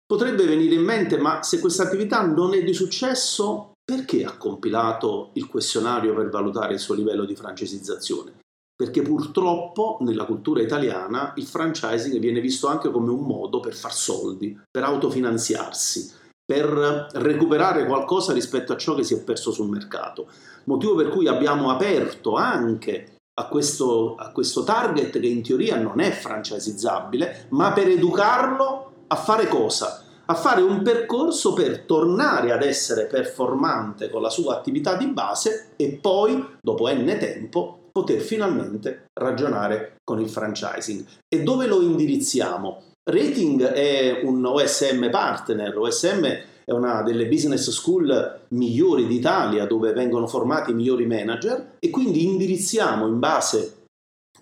Potrebbe 0.07 0.45
venire 0.45 0.77
in 0.77 0.85
mente, 0.85 1.19
ma 1.19 1.43
se 1.43 1.59
questa 1.59 1.83
attività 1.83 2.25
non 2.25 2.55
è 2.55 2.63
di 2.63 2.73
successo, 2.73 3.73
perché 3.85 4.25
ha 4.25 4.37
compilato 4.37 5.31
il 5.33 5.49
questionario 5.49 6.15
per 6.15 6.29
valutare 6.29 6.75
il 6.75 6.81
suo 6.81 6.95
livello 6.95 7.25
di 7.25 7.35
francesizzazione? 7.35 8.35
Perché 8.77 9.01
purtroppo 9.01 9.97
nella 10.01 10.27
cultura 10.27 10.61
italiana 10.61 11.33
il 11.37 11.47
franchising 11.47 12.19
viene 12.19 12.41
visto 12.41 12.69
anche 12.69 12.91
come 12.91 13.11
un 13.11 13.25
modo 13.25 13.59
per 13.59 13.75
far 13.75 13.95
soldi, 13.95 14.61
per 14.71 14.85
autofinanziarsi, 14.85 16.13
per 16.45 17.09
recuperare 17.15 17.87
qualcosa 17.87 18.35
rispetto 18.35 18.75
a 18.75 18.77
ciò 18.77 18.95
che 18.95 19.03
si 19.03 19.15
è 19.15 19.23
perso 19.23 19.51
sul 19.51 19.71
mercato. 19.71 20.29
Motivo 20.65 20.95
per 20.95 21.09
cui 21.09 21.27
abbiamo 21.27 21.71
aperto 21.71 22.35
anche 22.35 23.17
a 23.39 23.49
questo, 23.49 24.15
a 24.15 24.31
questo 24.31 24.63
target 24.63 25.19
che 25.19 25.27
in 25.27 25.43
teoria 25.43 25.77
non 25.79 26.01
è 26.01 26.11
francisizzabile, 26.11 27.47
ma 27.51 27.73
per 27.73 27.89
educarlo 27.89 28.93
a 29.07 29.17
fare 29.17 29.49
cosa? 29.49 30.03
A 30.27 30.35
fare 30.35 30.61
un 30.61 30.83
percorso 30.83 31.53
per 31.53 31.85
tornare 31.85 32.53
ad 32.53 32.63
essere 32.63 33.07
performante 33.07 34.11
con 34.11 34.23
la 34.23 34.31
sua 34.31 34.57
attività 34.57 34.97
di 34.97 35.07
base 35.07 35.71
e 35.77 35.99
poi, 36.01 36.57
dopo 36.61 36.89
n 36.89 37.17
tempo, 37.19 37.86
poter 37.97 38.21
finalmente 38.21 39.07
ragionare 39.19 39.97
con 40.05 40.21
il 40.21 40.29
franchising. 40.29 41.03
E 41.35 41.43
dove 41.43 41.67
lo 41.67 41.81
indirizziamo? 41.81 42.83
Rating 43.11 43.63
è 43.63 44.21
un 44.23 44.45
OSM 44.45 45.09
partner, 45.09 45.79
OSM 45.79 46.25
è 46.63 46.73
una 46.73 47.01
delle 47.03 47.27
business 47.27 47.71
school 47.71 48.41
migliori 48.49 49.07
d'Italia 49.07 49.65
dove 49.65 49.95
vengono 49.95 50.27
formati 50.27 50.73
i 50.73 50.75
migliori 50.75 51.07
manager 51.07 51.77
e 51.79 51.89
quindi 51.89 52.27
indirizziamo 52.27 53.07
in 53.07 53.19
base 53.19 53.85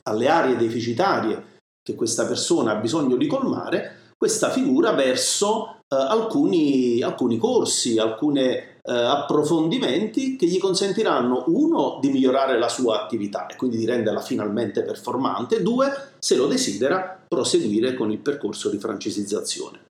alle 0.03 0.29
aree 0.29 0.57
deficitarie 0.57 1.61
che 1.81 1.95
questa 1.95 2.27
persona 2.27 2.73
ha 2.73 2.81
bisogno 2.81 3.15
di 3.15 3.29
colmare, 3.29 4.13
questa 4.17 4.51
figura 4.51 4.93
verso 4.93 5.77
eh, 5.87 5.95
alcuni, 5.95 7.03
alcuni, 7.03 7.39
corsi, 7.39 7.99
alcuni 7.99 8.74
eh, 8.87 8.93
approfondimenti 8.93 10.37
che 10.37 10.47
gli 10.47 10.59
consentiranno, 10.59 11.45
uno, 11.47 11.99
di 12.01 12.11
migliorare 12.11 12.59
la 12.59 12.69
sua 12.69 13.03
attività 13.03 13.47
e 13.47 13.57
quindi 13.57 13.79
di 13.79 13.87
renderla 13.87 14.21
finalmente 14.21 14.83
performante, 14.83 15.63
due, 15.63 15.91
se 16.19 16.37
lo 16.37 16.47
desidera, 16.47 17.25
proseguire 17.27 17.95
con 17.95 18.11
il 18.11 18.19
percorso 18.19 18.69
di 18.69 18.79
francesizzazione. 18.79 19.81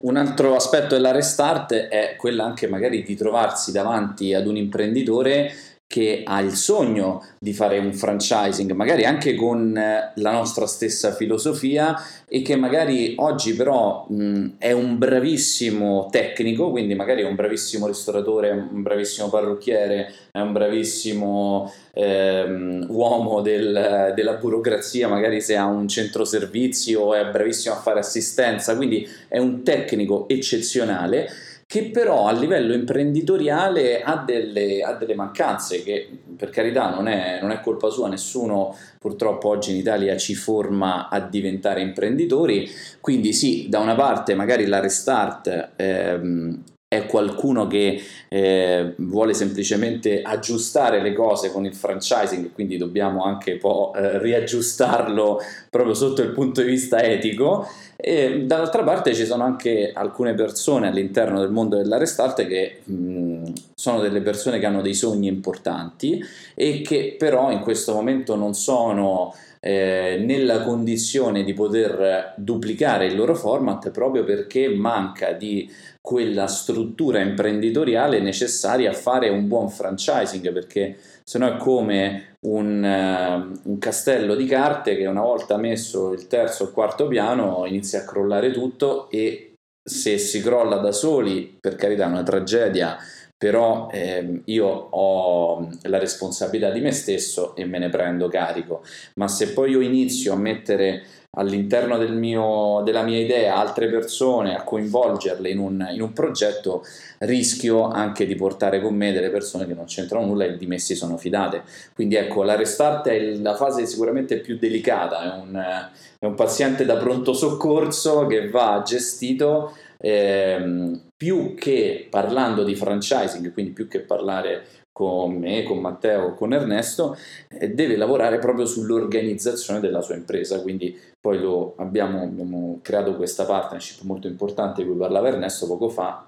Un 0.00 0.16
altro 0.16 0.54
aspetto 0.54 0.94
della 0.94 1.10
restart 1.10 1.72
è 1.72 2.14
quella 2.16 2.44
anche 2.44 2.68
magari 2.68 3.02
di 3.02 3.16
trovarsi 3.16 3.72
davanti 3.72 4.32
ad 4.32 4.46
un 4.46 4.56
imprenditore 4.56 5.52
che 5.88 6.20
ha 6.22 6.40
il 6.40 6.52
sogno 6.52 7.24
di 7.38 7.54
fare 7.54 7.78
un 7.78 7.94
franchising, 7.94 8.72
magari 8.72 9.06
anche 9.06 9.34
con 9.34 9.74
eh, 9.74 10.12
la 10.16 10.32
nostra 10.32 10.66
stessa 10.66 11.14
filosofia 11.14 11.96
e 12.28 12.42
che 12.42 12.56
magari 12.56 13.14
oggi 13.16 13.54
però 13.54 14.04
mh, 14.06 14.56
è 14.58 14.70
un 14.72 14.98
bravissimo 14.98 16.08
tecnico, 16.10 16.70
quindi 16.70 16.94
magari 16.94 17.22
è 17.22 17.24
un 17.24 17.34
bravissimo 17.34 17.86
ristoratore, 17.86 18.50
un 18.50 18.82
bravissimo 18.82 19.30
parrucchiere, 19.30 20.12
è 20.30 20.40
un 20.40 20.52
bravissimo 20.52 21.72
ehm, 21.94 22.84
uomo 22.90 23.40
del, 23.40 24.12
della 24.14 24.34
burocrazia, 24.34 25.08
magari 25.08 25.40
se 25.40 25.56
ha 25.56 25.64
un 25.64 25.88
centro 25.88 26.26
servizi 26.26 26.92
o 26.94 27.14
è 27.14 27.30
bravissimo 27.30 27.74
a 27.74 27.78
fare 27.78 28.00
assistenza, 28.00 28.76
quindi 28.76 29.08
è 29.26 29.38
un 29.38 29.62
tecnico 29.62 30.28
eccezionale 30.28 31.30
che 31.68 31.90
però 31.90 32.26
a 32.26 32.32
livello 32.32 32.72
imprenditoriale 32.72 34.00
ha 34.00 34.16
delle, 34.16 34.80
ha 34.80 34.94
delle 34.94 35.14
mancanze 35.14 35.82
che 35.82 36.08
per 36.34 36.48
carità 36.48 36.88
non 36.88 37.08
è, 37.08 37.40
non 37.42 37.50
è, 37.50 37.60
colpa 37.60 37.90
sua, 37.90 38.08
nessuno 38.08 38.74
purtroppo 38.98 39.48
oggi 39.48 39.72
in 39.72 39.76
Italia 39.76 40.16
ci 40.16 40.34
forma 40.34 41.10
a 41.10 41.20
diventare 41.20 41.82
imprenditori, 41.82 42.66
quindi 43.02 43.34
sì, 43.34 43.66
da 43.68 43.80
una 43.80 43.94
parte 43.94 44.34
magari 44.34 44.64
la 44.64 44.80
restart 44.80 45.72
ehm, 45.76 46.62
è 46.88 47.04
qualcuno 47.04 47.66
che 47.66 48.00
eh, 48.30 48.94
vuole 48.96 49.34
semplicemente 49.34 50.22
aggiustare 50.22 51.02
le 51.02 51.12
cose 51.12 51.52
con 51.52 51.66
il 51.66 51.74
franchising, 51.74 52.50
quindi 52.54 52.78
dobbiamo 52.78 53.24
anche 53.24 53.52
un 53.52 53.58
po' 53.58 53.92
eh, 53.94 54.18
riaggiustarlo 54.18 55.38
proprio 55.68 55.92
sotto 55.92 56.22
il 56.22 56.30
punto 56.30 56.62
di 56.62 56.68
vista 56.68 57.02
etico. 57.02 57.68
E 58.00 58.44
dall'altra 58.44 58.84
parte 58.84 59.12
ci 59.12 59.26
sono 59.26 59.42
anche 59.42 59.90
alcune 59.92 60.32
persone 60.34 60.86
all'interno 60.86 61.40
del 61.40 61.50
mondo 61.50 61.76
della 61.76 61.98
restart 61.98 62.46
che 62.46 62.82
mh, 62.84 63.52
sono 63.74 63.98
delle 63.98 64.20
persone 64.20 64.60
che 64.60 64.66
hanno 64.66 64.82
dei 64.82 64.94
sogni 64.94 65.26
importanti 65.26 66.22
e 66.54 66.80
che 66.82 67.16
però 67.18 67.50
in 67.50 67.58
questo 67.58 67.94
momento 67.94 68.36
non 68.36 68.54
sono 68.54 69.34
eh, 69.58 70.22
nella 70.24 70.62
condizione 70.62 71.42
di 71.42 71.52
poter 71.54 72.34
duplicare 72.36 73.06
il 73.06 73.16
loro 73.16 73.34
format 73.34 73.90
proprio 73.90 74.22
perché 74.22 74.68
manca 74.68 75.32
di 75.32 75.68
quella 76.00 76.46
struttura 76.46 77.20
imprenditoriale 77.20 78.20
necessaria 78.20 78.90
a 78.90 78.94
fare 78.94 79.28
un 79.28 79.48
buon 79.48 79.68
franchising 79.68 80.52
perché 80.52 80.96
se 81.28 81.36
no 81.36 81.46
è 81.46 81.58
come 81.58 82.36
un, 82.46 82.82
uh, 82.82 83.68
un, 83.68 83.78
castello 83.78 84.34
di 84.34 84.46
carte 84.46 84.96
che 84.96 85.04
una 85.04 85.20
volta 85.20 85.58
messo 85.58 86.14
il 86.14 86.26
terzo 86.26 86.62
o 86.62 86.66
il 86.68 86.72
quarto 86.72 87.06
piano 87.06 87.66
inizia 87.66 88.00
a 88.00 88.04
crollare 88.06 88.50
tutto 88.50 89.10
e 89.10 89.52
se 89.84 90.16
si 90.16 90.40
crolla 90.40 90.76
da 90.76 90.90
soli, 90.90 91.58
per 91.60 91.74
carità 91.74 92.04
è 92.04 92.06
una 92.06 92.22
tragedia, 92.22 92.96
però 93.36 93.90
eh, 93.92 94.40
io 94.46 94.66
ho 94.66 95.67
la 95.88 95.98
responsabilità 95.98 96.70
di 96.70 96.80
me 96.80 96.92
stesso 96.92 97.54
e 97.56 97.64
me 97.64 97.78
ne 97.78 97.88
prendo 97.88 98.28
carico, 98.28 98.82
ma 99.14 99.28
se 99.28 99.52
poi 99.52 99.70
io 99.70 99.80
inizio 99.80 100.32
a 100.32 100.36
mettere 100.36 101.04
all'interno 101.32 101.98
del 101.98 102.14
mio, 102.14 102.80
della 102.84 103.02
mia 103.02 103.18
idea 103.18 103.56
altre 103.56 103.88
persone, 103.88 104.56
a 104.56 104.62
coinvolgerle 104.62 105.48
in 105.48 105.58
un, 105.58 105.88
in 105.92 106.00
un, 106.00 106.12
progetto, 106.12 106.84
rischio 107.18 107.88
anche 107.88 108.26
di 108.26 108.34
portare 108.34 108.80
con 108.80 108.94
me 108.94 109.12
delle 109.12 109.30
persone 109.30 109.66
che 109.66 109.74
non 109.74 109.84
c'entrano 109.84 110.26
nulla 110.26 110.44
e 110.44 110.56
di 110.56 110.66
me 110.66 110.78
si 110.78 110.94
sono 110.94 111.16
fidate. 111.16 111.62
Quindi 111.94 112.16
ecco, 112.16 112.42
la 112.42 112.56
restart 112.56 113.08
è 113.08 113.34
la 113.34 113.54
fase 113.54 113.86
sicuramente 113.86 114.38
più 114.38 114.58
delicata, 114.58 115.36
è 115.36 115.40
un, 115.40 115.88
è 116.18 116.24
un 116.24 116.34
paziente 116.34 116.84
da 116.84 116.96
pronto 116.96 117.32
soccorso 117.32 118.26
che 118.26 118.48
va 118.48 118.82
gestito 118.84 119.76
ehm, 119.98 121.00
più 121.16 121.54
che 121.54 122.06
parlando 122.08 122.64
di 122.64 122.74
franchising, 122.74 123.52
quindi 123.52 123.72
più 123.72 123.86
che 123.86 124.00
parlare 124.00 124.64
con 124.98 125.36
me, 125.36 125.62
con 125.62 125.78
Matteo, 125.78 126.34
con 126.34 126.52
Ernesto, 126.52 127.16
deve 127.48 127.96
lavorare 127.96 128.40
proprio 128.40 128.66
sull'organizzazione 128.66 129.78
della 129.78 130.02
sua 130.02 130.16
impresa. 130.16 130.60
Quindi 130.60 130.98
poi 131.20 131.38
lo 131.38 131.74
abbiamo, 131.76 132.22
abbiamo 132.22 132.80
creato 132.82 133.14
questa 133.14 133.44
partnership 133.44 134.02
molto 134.02 134.26
importante 134.26 134.82
di 134.82 134.88
cui 134.88 134.98
parlava 134.98 135.28
Ernesto 135.28 135.68
poco 135.68 135.88
fa, 135.88 136.26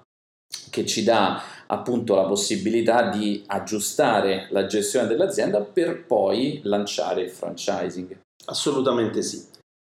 che 0.69 0.85
ci 0.85 1.03
dà 1.03 1.43
appunto 1.67 2.15
la 2.15 2.23
possibilità 2.23 3.09
di 3.09 3.43
aggiustare 3.45 4.47
la 4.51 4.65
gestione 4.65 5.07
dell'azienda 5.07 5.59
per 5.59 6.05
poi 6.05 6.61
lanciare 6.63 7.23
il 7.23 7.29
franchising. 7.29 8.17
Assolutamente 8.45 9.21
sì. 9.21 9.49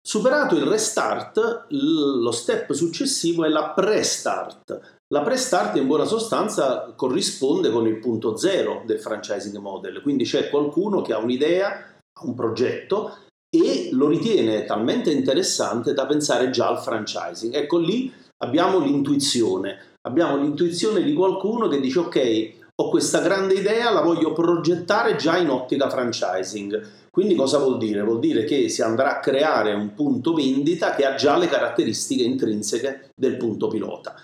Superato 0.04 0.56
il 0.56 0.64
restart, 0.64 1.66
lo 1.68 2.32
step 2.32 2.72
successivo 2.72 3.44
è 3.44 3.48
la 3.48 3.70
pre-start, 3.70 4.98
la 5.08 5.22
pre-start 5.22 5.76
in 5.76 5.86
buona 5.86 6.06
sostanza 6.06 6.92
corrisponde 6.96 7.70
con 7.70 7.86
il 7.86 7.98
punto 7.98 8.36
zero 8.36 8.82
del 8.86 9.00
franchising 9.00 9.56
model, 9.58 10.00
quindi 10.00 10.24
c'è 10.24 10.48
qualcuno 10.48 11.02
che 11.02 11.12
ha 11.12 11.18
un'idea, 11.18 11.68
ha 12.12 12.24
un 12.24 12.34
progetto 12.34 13.18
e 13.54 13.90
lo 13.92 14.08
ritiene 14.08 14.64
talmente 14.64 15.12
interessante 15.12 15.92
da 15.92 16.06
pensare 16.06 16.50
già 16.50 16.68
al 16.68 16.80
franchising. 16.80 17.54
Ecco 17.54 17.78
lì 17.78 18.12
abbiamo 18.38 18.78
l'intuizione, 18.78 19.98
abbiamo 20.02 20.36
l'intuizione 20.36 21.02
di 21.02 21.12
qualcuno 21.12 21.68
che 21.68 21.80
dice 21.80 21.98
ok, 21.98 22.52
ho 22.76 22.90
questa 22.90 23.20
grande 23.20 23.54
idea, 23.54 23.92
la 23.92 24.00
voglio 24.00 24.32
progettare 24.32 25.14
già 25.16 25.36
in 25.36 25.50
ottica 25.50 25.88
franchising. 25.88 27.02
Quindi 27.10 27.36
cosa 27.36 27.58
vuol 27.58 27.78
dire? 27.78 28.02
Vuol 28.02 28.18
dire 28.18 28.42
che 28.42 28.68
si 28.68 28.82
andrà 28.82 29.18
a 29.18 29.20
creare 29.20 29.72
un 29.72 29.94
punto 29.94 30.34
vendita 30.34 30.96
che 30.96 31.04
ha 31.04 31.14
già 31.14 31.36
le 31.36 31.46
caratteristiche 31.46 32.24
intrinseche 32.24 33.10
del 33.14 33.36
punto 33.36 33.68
pilota. 33.68 34.16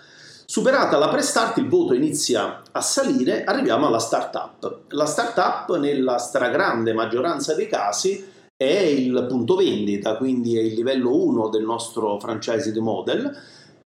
Superata 0.51 0.97
la 0.97 1.07
pre-start 1.07 1.59
il 1.59 1.69
voto 1.69 1.93
inizia 1.93 2.61
a 2.73 2.81
salire, 2.81 3.45
arriviamo 3.45 3.87
alla 3.87 3.99
startup. 3.99 4.81
La 4.89 5.05
startup 5.05 5.77
nella 5.77 6.17
stragrande 6.17 6.91
maggioranza 6.91 7.55
dei 7.55 7.69
casi 7.69 8.29
è 8.57 8.65
il 8.65 9.27
punto 9.29 9.55
vendita, 9.55 10.17
quindi 10.17 10.57
è 10.57 10.59
il 10.59 10.73
livello 10.73 11.15
1 11.15 11.47
del 11.47 11.63
nostro 11.63 12.19
franchising 12.19 12.75
model. 12.79 13.33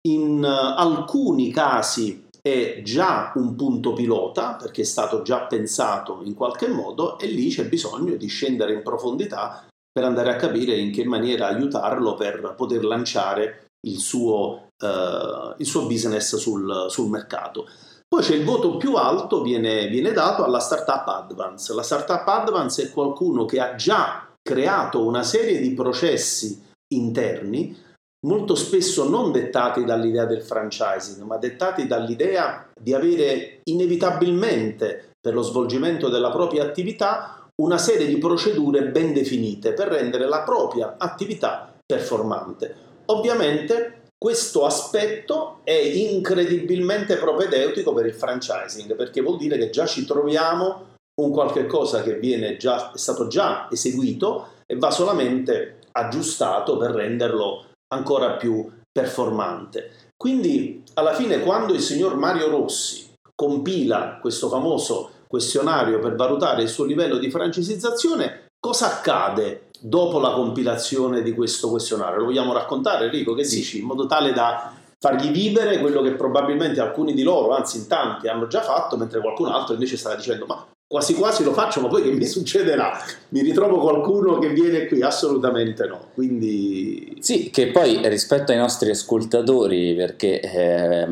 In 0.08 0.44
eh, 0.44 0.48
alcuni 0.48 1.52
casi 1.52 2.26
è 2.42 2.82
già 2.84 3.32
un 3.36 3.56
punto 3.56 3.94
pilota 3.94 4.56
perché 4.60 4.82
è 4.82 4.86
stato 4.86 5.22
già 5.22 5.42
pensato 5.42 6.22
in 6.24 6.34
qualche 6.34 6.68
modo 6.68 7.20
e 7.20 7.28
lì 7.28 7.50
c'è 7.50 7.68
bisogno 7.68 8.16
di 8.16 8.26
scendere 8.26 8.74
in 8.74 8.82
profondità 8.82 9.64
per 9.92 10.04
andare 10.04 10.32
a 10.32 10.36
capire 10.36 10.76
in 10.76 10.92
che 10.92 11.06
maniera 11.06 11.46
aiutarlo 11.46 12.16
per 12.16 12.56
poter 12.58 12.84
lanciare 12.84 13.68
il 13.86 14.00
suo 14.00 14.65
eh, 14.82 15.56
il 15.58 15.66
suo 15.66 15.86
business 15.86 16.36
sul, 16.36 16.86
sul, 16.90 17.10
mercato. 17.10 17.68
Poi 18.08 18.22
c'è 18.22 18.36
il 18.36 18.46
voto 18.46 18.78
più 18.78 18.96
alto, 18.96 19.42
viene, 19.42 19.88
viene 19.88 20.12
dato 20.12 20.44
alla 20.44 20.60
startup 20.60 21.08
advance. 21.08 21.74
La 21.74 21.84
startup 21.84 22.28
advance 22.28 22.84
è 22.84 22.92
qualcuno 22.92 23.46
che 23.46 23.60
ha 23.60 23.76
già 23.76 24.30
creato 24.42 25.04
una 25.04 25.24
serie 25.24 25.60
di 25.60 25.74
processi 25.74 26.64
interni 26.94 27.84
molto 28.26 28.56
spesso 28.56 29.08
non 29.08 29.32
dettati 29.32 29.86
dall'idea 29.86 30.26
del 30.26 30.42
franchising, 30.42 31.26
ma 31.26 31.38
dettati 31.38 31.88
dall'idea 31.88 32.70
di 32.80 32.94
avere 32.94 33.62
inevitabilmente 33.64 35.12
per 35.20 35.34
lo 35.34 35.42
svolgimento 35.42 36.10
della 36.10 36.32
propria 36.32 36.64
attività 36.64 37.48
una 37.62 37.78
serie 37.78 38.08
di 38.08 38.18
procedure 38.18 38.90
ben 38.90 39.14
definite 39.14 39.74
per 39.74 39.88
rendere 39.88 40.28
la 40.28 40.42
propria 40.42 40.96
attività 40.98 41.74
performante. 41.86 42.76
Ovviamente 43.06 44.05
questo 44.18 44.66
aspetto 44.66 45.60
è 45.64 45.74
incredibilmente 45.74 47.18
propedeutico 47.18 47.94
per 47.94 48.06
il 48.06 48.14
franchising 48.14 48.96
perché 48.96 49.22
vuol 49.22 49.38
dire 49.38 49.58
che 49.58 49.70
già 49.70 49.86
ci 49.86 50.06
troviamo 50.06 50.94
un 51.22 51.32
qualche 51.32 51.66
cosa 51.66 52.02
che 52.02 52.58
già, 52.58 52.92
è 52.92 52.98
stato 52.98 53.28
già 53.28 53.68
eseguito 53.72 54.50
e 54.66 54.76
va 54.78 54.92
solamente 54.92 55.80
aggiustato 55.92 56.78
per 56.78 56.92
renderlo 56.92 57.68
ancora 57.94 58.34
più 58.34 58.70
performante. 58.92 59.92
Quindi 60.18 60.84
alla 60.96 61.14
fine 61.14 61.40
quando 61.40 61.74
il 61.74 61.82
signor 61.82 62.16
Mario 62.16 62.50
Rossi 62.50 63.14
compila 63.36 64.18
questo 64.20 64.50
famoso 64.50 65.12
questionario 65.28 66.00
per 66.00 66.16
valutare 66.16 66.64
il 66.64 66.70
suo 66.70 66.86
livello 66.86 67.18
di 67.18 67.30
franchisizzazione, 67.30 68.48
cosa 68.60 68.98
accade 68.98 69.65
dopo 69.88 70.20
la 70.20 70.32
compilazione 70.32 71.22
di 71.22 71.34
questo 71.34 71.70
questionario. 71.70 72.20
Lo 72.20 72.26
vogliamo 72.26 72.54
raccontare, 72.54 73.06
Enrico? 73.06 73.34
Che 73.34 73.44
sì. 73.44 73.58
dici? 73.58 73.80
In 73.80 73.86
modo 73.86 74.08
tale 74.08 74.34
da 74.34 74.74
fargli 75.00 75.30
vivere 75.30 75.80
quello 75.80 76.02
che 76.02 76.12
probabilmente 76.12 76.82
alcuni 76.82 77.14
di 77.14 77.22
loro, 77.22 77.56
anzi 77.56 77.78
in 77.78 77.88
tanti, 77.88 78.28
hanno 78.28 78.48
già 78.48 78.62
fatto, 78.62 78.98
mentre 78.98 79.22
qualcun 79.22 79.48
altro 79.48 79.74
invece 79.74 79.98
stava 79.98 80.16
dicendo 80.16 80.46
ma 80.46 80.66
quasi 80.88 81.14
quasi 81.14 81.44
lo 81.44 81.52
faccio, 81.52 81.82
ma 81.82 81.88
poi 81.88 82.04
che 82.04 82.12
mi 82.12 82.26
succederà? 82.26 82.98
Mi 83.30 83.42
ritrovo 83.42 83.80
qualcuno 83.80 84.40
che 84.40 84.50
viene 84.50 84.88
qui? 84.88 85.02
Assolutamente 85.02 85.86
no. 85.86 86.10
Quindi... 86.14 87.18
Sì, 87.20 87.50
che 87.50 87.68
poi 87.68 88.00
rispetto 88.08 88.52
ai 88.52 88.58
nostri 88.58 88.90
ascoltatori, 88.90 89.94
perché 89.96 90.40
eh, 90.40 91.08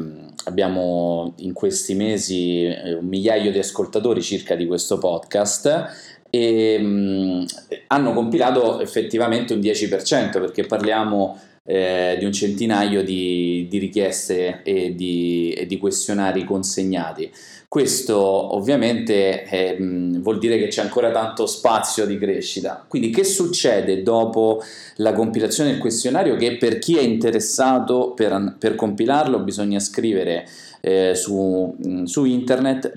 abbiamo 0.45 1.33
in 1.37 1.53
questi 1.53 1.95
mesi 1.95 2.65
eh, 2.65 2.93
un 2.93 3.05
migliaio 3.05 3.51
di 3.51 3.59
ascoltatori 3.59 4.21
circa 4.21 4.55
di 4.55 4.65
questo 4.65 4.97
podcast, 4.97 6.12
e 6.35 6.79
mh, 6.79 6.85
mm, 6.85 7.43
hanno 7.87 8.13
compilato 8.13 8.79
effettivamente 8.79 9.53
un 9.53 9.59
10% 9.59 10.31
perché 10.31 10.63
parliamo 10.63 11.39
eh, 11.63 12.15
di 12.17 12.25
un 12.25 12.33
centinaio 12.33 13.03
di, 13.03 13.67
di 13.69 13.77
richieste 13.77 14.61
e 14.63 14.95
di, 14.95 15.53
e 15.55 15.67
di, 15.67 15.77
questionari 15.77 16.43
consegnati. 16.43 17.31
Questo 17.67 18.17
ovviamente 18.17 19.45
eh, 19.45 19.77
vuol 19.79 20.39
dire 20.39 20.57
che 20.57 20.67
c'è 20.67 20.81
ancora 20.81 21.11
tanto 21.11 21.45
spazio 21.45 22.07
di 22.07 22.17
crescita. 22.17 22.83
Quindi 22.87 23.11
che 23.11 23.23
succede 23.23 24.01
dopo 24.01 24.61
la 24.97 25.13
compilazione 25.13 25.69
del 25.69 25.79
questionario? 25.79 26.35
Che 26.35 26.57
per 26.57 26.79
chi 26.79 26.97
è 26.97 27.01
interessato 27.01 28.13
per, 28.15 28.55
per 28.57 28.73
compilarlo 28.75 29.39
bisogna 29.39 29.79
scrivere 29.79 30.47
eh, 30.81 31.13
su, 31.15 31.75
su 32.05 32.25
internet 32.25 32.91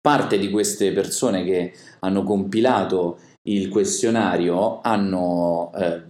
parte 0.00 0.38
di 0.38 0.50
queste 0.50 0.92
persone 0.92 1.44
che 1.44 1.72
hanno 2.00 2.22
compilato 2.22 3.18
il 3.48 3.68
questionario 3.68 4.80
hanno 4.82 5.72
eh, 5.74 6.02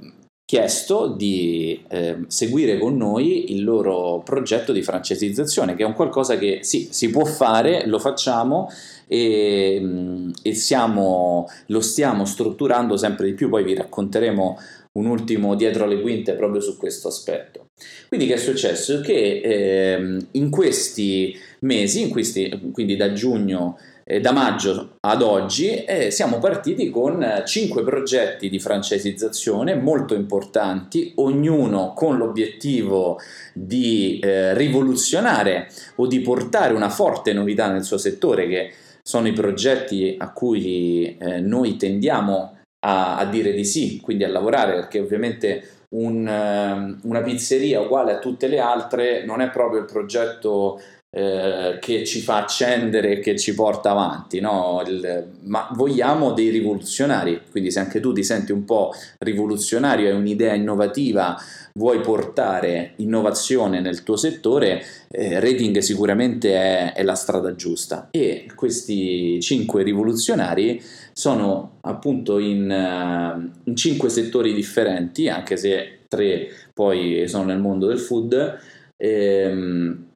chiesto 0.51 1.07
di 1.07 1.81
eh, 1.89 2.25
seguire 2.27 2.77
con 2.77 2.97
noi 2.97 3.53
il 3.53 3.63
loro 3.63 4.21
progetto 4.25 4.73
di 4.73 4.83
francesizzazione, 4.83 5.77
che 5.77 5.85
è 5.85 5.87
un 5.87 5.93
qualcosa 5.93 6.37
che 6.39 6.59
sì, 6.63 6.89
si 6.91 7.09
può 7.09 7.25
fare, 7.25 7.87
lo 7.87 8.01
facciamo 8.01 8.69
e, 9.07 9.79
mm, 9.81 10.31
e 10.43 10.55
siamo, 10.55 11.49
lo 11.67 11.81
stiamo 11.81 12.25
strutturando 12.25 12.97
sempre 12.97 13.27
di 13.27 13.35
più, 13.35 13.49
poi 13.49 13.63
vi 13.63 13.77
racconteremo 13.77 14.59
un 14.95 15.07
ultimo 15.07 15.55
dietro 15.55 15.87
le 15.87 16.01
quinte 16.01 16.33
proprio 16.33 16.61
su 16.61 16.77
questo 16.77 17.07
aspetto. 17.07 17.67
Quindi 18.09 18.27
che 18.27 18.35
è 18.35 18.39
successo? 18.39 19.01
Che 19.03 19.13
eh, 19.13 20.17
in 20.33 20.51
questi 20.51 21.33
mesi, 21.61 22.01
in 22.01 22.09
questi, 22.09 22.71
quindi 22.73 22.97
da 22.97 23.13
giugno 23.13 23.79
da 24.21 24.33
maggio 24.33 24.97
ad 25.01 25.23
oggi 25.23 25.85
eh, 25.85 26.11
siamo 26.11 26.39
partiti 26.39 26.91
con 26.91 27.23
eh, 27.23 27.43
cinque 27.47 27.83
progetti 27.83 28.49
di 28.49 28.59
francesizzazione 28.59 29.75
molto 29.75 30.15
importanti, 30.15 31.13
ognuno 31.17 31.93
con 31.95 32.17
l'obiettivo 32.17 33.19
di 33.53 34.19
eh, 34.19 34.55
rivoluzionare 34.55 35.69
o 35.97 36.07
di 36.07 36.21
portare 36.21 36.75
una 36.75 36.89
forte 36.89 37.33
novità 37.33 37.71
nel 37.71 37.85
suo 37.85 37.99
settore, 37.99 38.49
che 38.49 38.73
sono 39.03 39.29
i 39.29 39.33
progetti 39.33 40.15
a 40.19 40.33
cui 40.33 41.17
eh, 41.19 41.41
noi 41.41 41.77
tendiamo 41.77 42.59
a, 42.81 43.17
a, 43.17 43.25
dire 43.27 43.53
di 43.53 43.65
sì, 43.65 44.01
quindi 44.01 44.25
a 44.25 44.29
lavorare, 44.29 44.75
perché 44.75 45.01
ovviamente 45.01 45.79
un, 45.91 46.27
ehm, 46.27 47.01
una 47.03 47.21
pizzeria 47.21 47.81
uguale 47.81 48.13
a 48.13 48.19
tutte 48.19 48.47
le 48.47 48.61
altre 48.61 49.25
non 49.25 49.41
è 49.41 49.51
proprio 49.51 49.81
il 49.81 49.87
progetto 49.87 50.81
eh, 51.13 51.79
che 51.81 52.05
ci 52.05 52.21
fa 52.21 52.37
accendere 52.37 53.19
che 53.19 53.37
ci 53.37 53.53
porta 53.53 53.91
avanti, 53.91 54.39
no? 54.39 54.81
Il, 54.87 55.27
ma 55.43 55.69
vogliamo 55.73 56.31
dei 56.31 56.51
rivoluzionari, 56.51 57.41
quindi 57.51 57.73
se 57.73 57.81
anche 57.81 57.99
tu 57.99 58.13
ti 58.13 58.23
senti 58.23 58.53
un 58.53 58.65
po' 58.65 58.93
rivoluzionario, 59.19 60.09
hai 60.09 60.15
un'idea 60.15 60.55
innovativa, 60.55 61.37
vuoi 61.75 62.01
portare 62.01 62.93
innovazione 62.97 63.81
nel 63.81 64.05
tuo 64.05 64.15
settore, 64.15 64.85
eh, 65.09 65.41
Rating 65.41 65.79
sicuramente 65.79 66.55
è, 66.55 66.93
è, 66.93 67.03
la 67.03 67.17
strada 67.17 67.57
giusta. 67.57 68.09
E 68.13 68.47
questi 68.55 69.41
cinque 69.41 69.83
rivoluzionari 69.83 70.81
sono 71.13 71.79
appunto 71.81 72.39
in, 72.39 72.71
uh, 72.71 73.51
in 73.65 73.75
cinque 73.75 74.11
settori 74.11 74.55
differenti, 74.55 75.29
anche 75.29 75.57
se 75.57 76.03
tre 76.07 76.49
poi 76.73 77.27
sono 77.27 77.45
nel 77.47 77.59
mondo 77.59 77.89
del 77.89 77.99
food. 77.99 78.59
Ehm, 78.97 80.10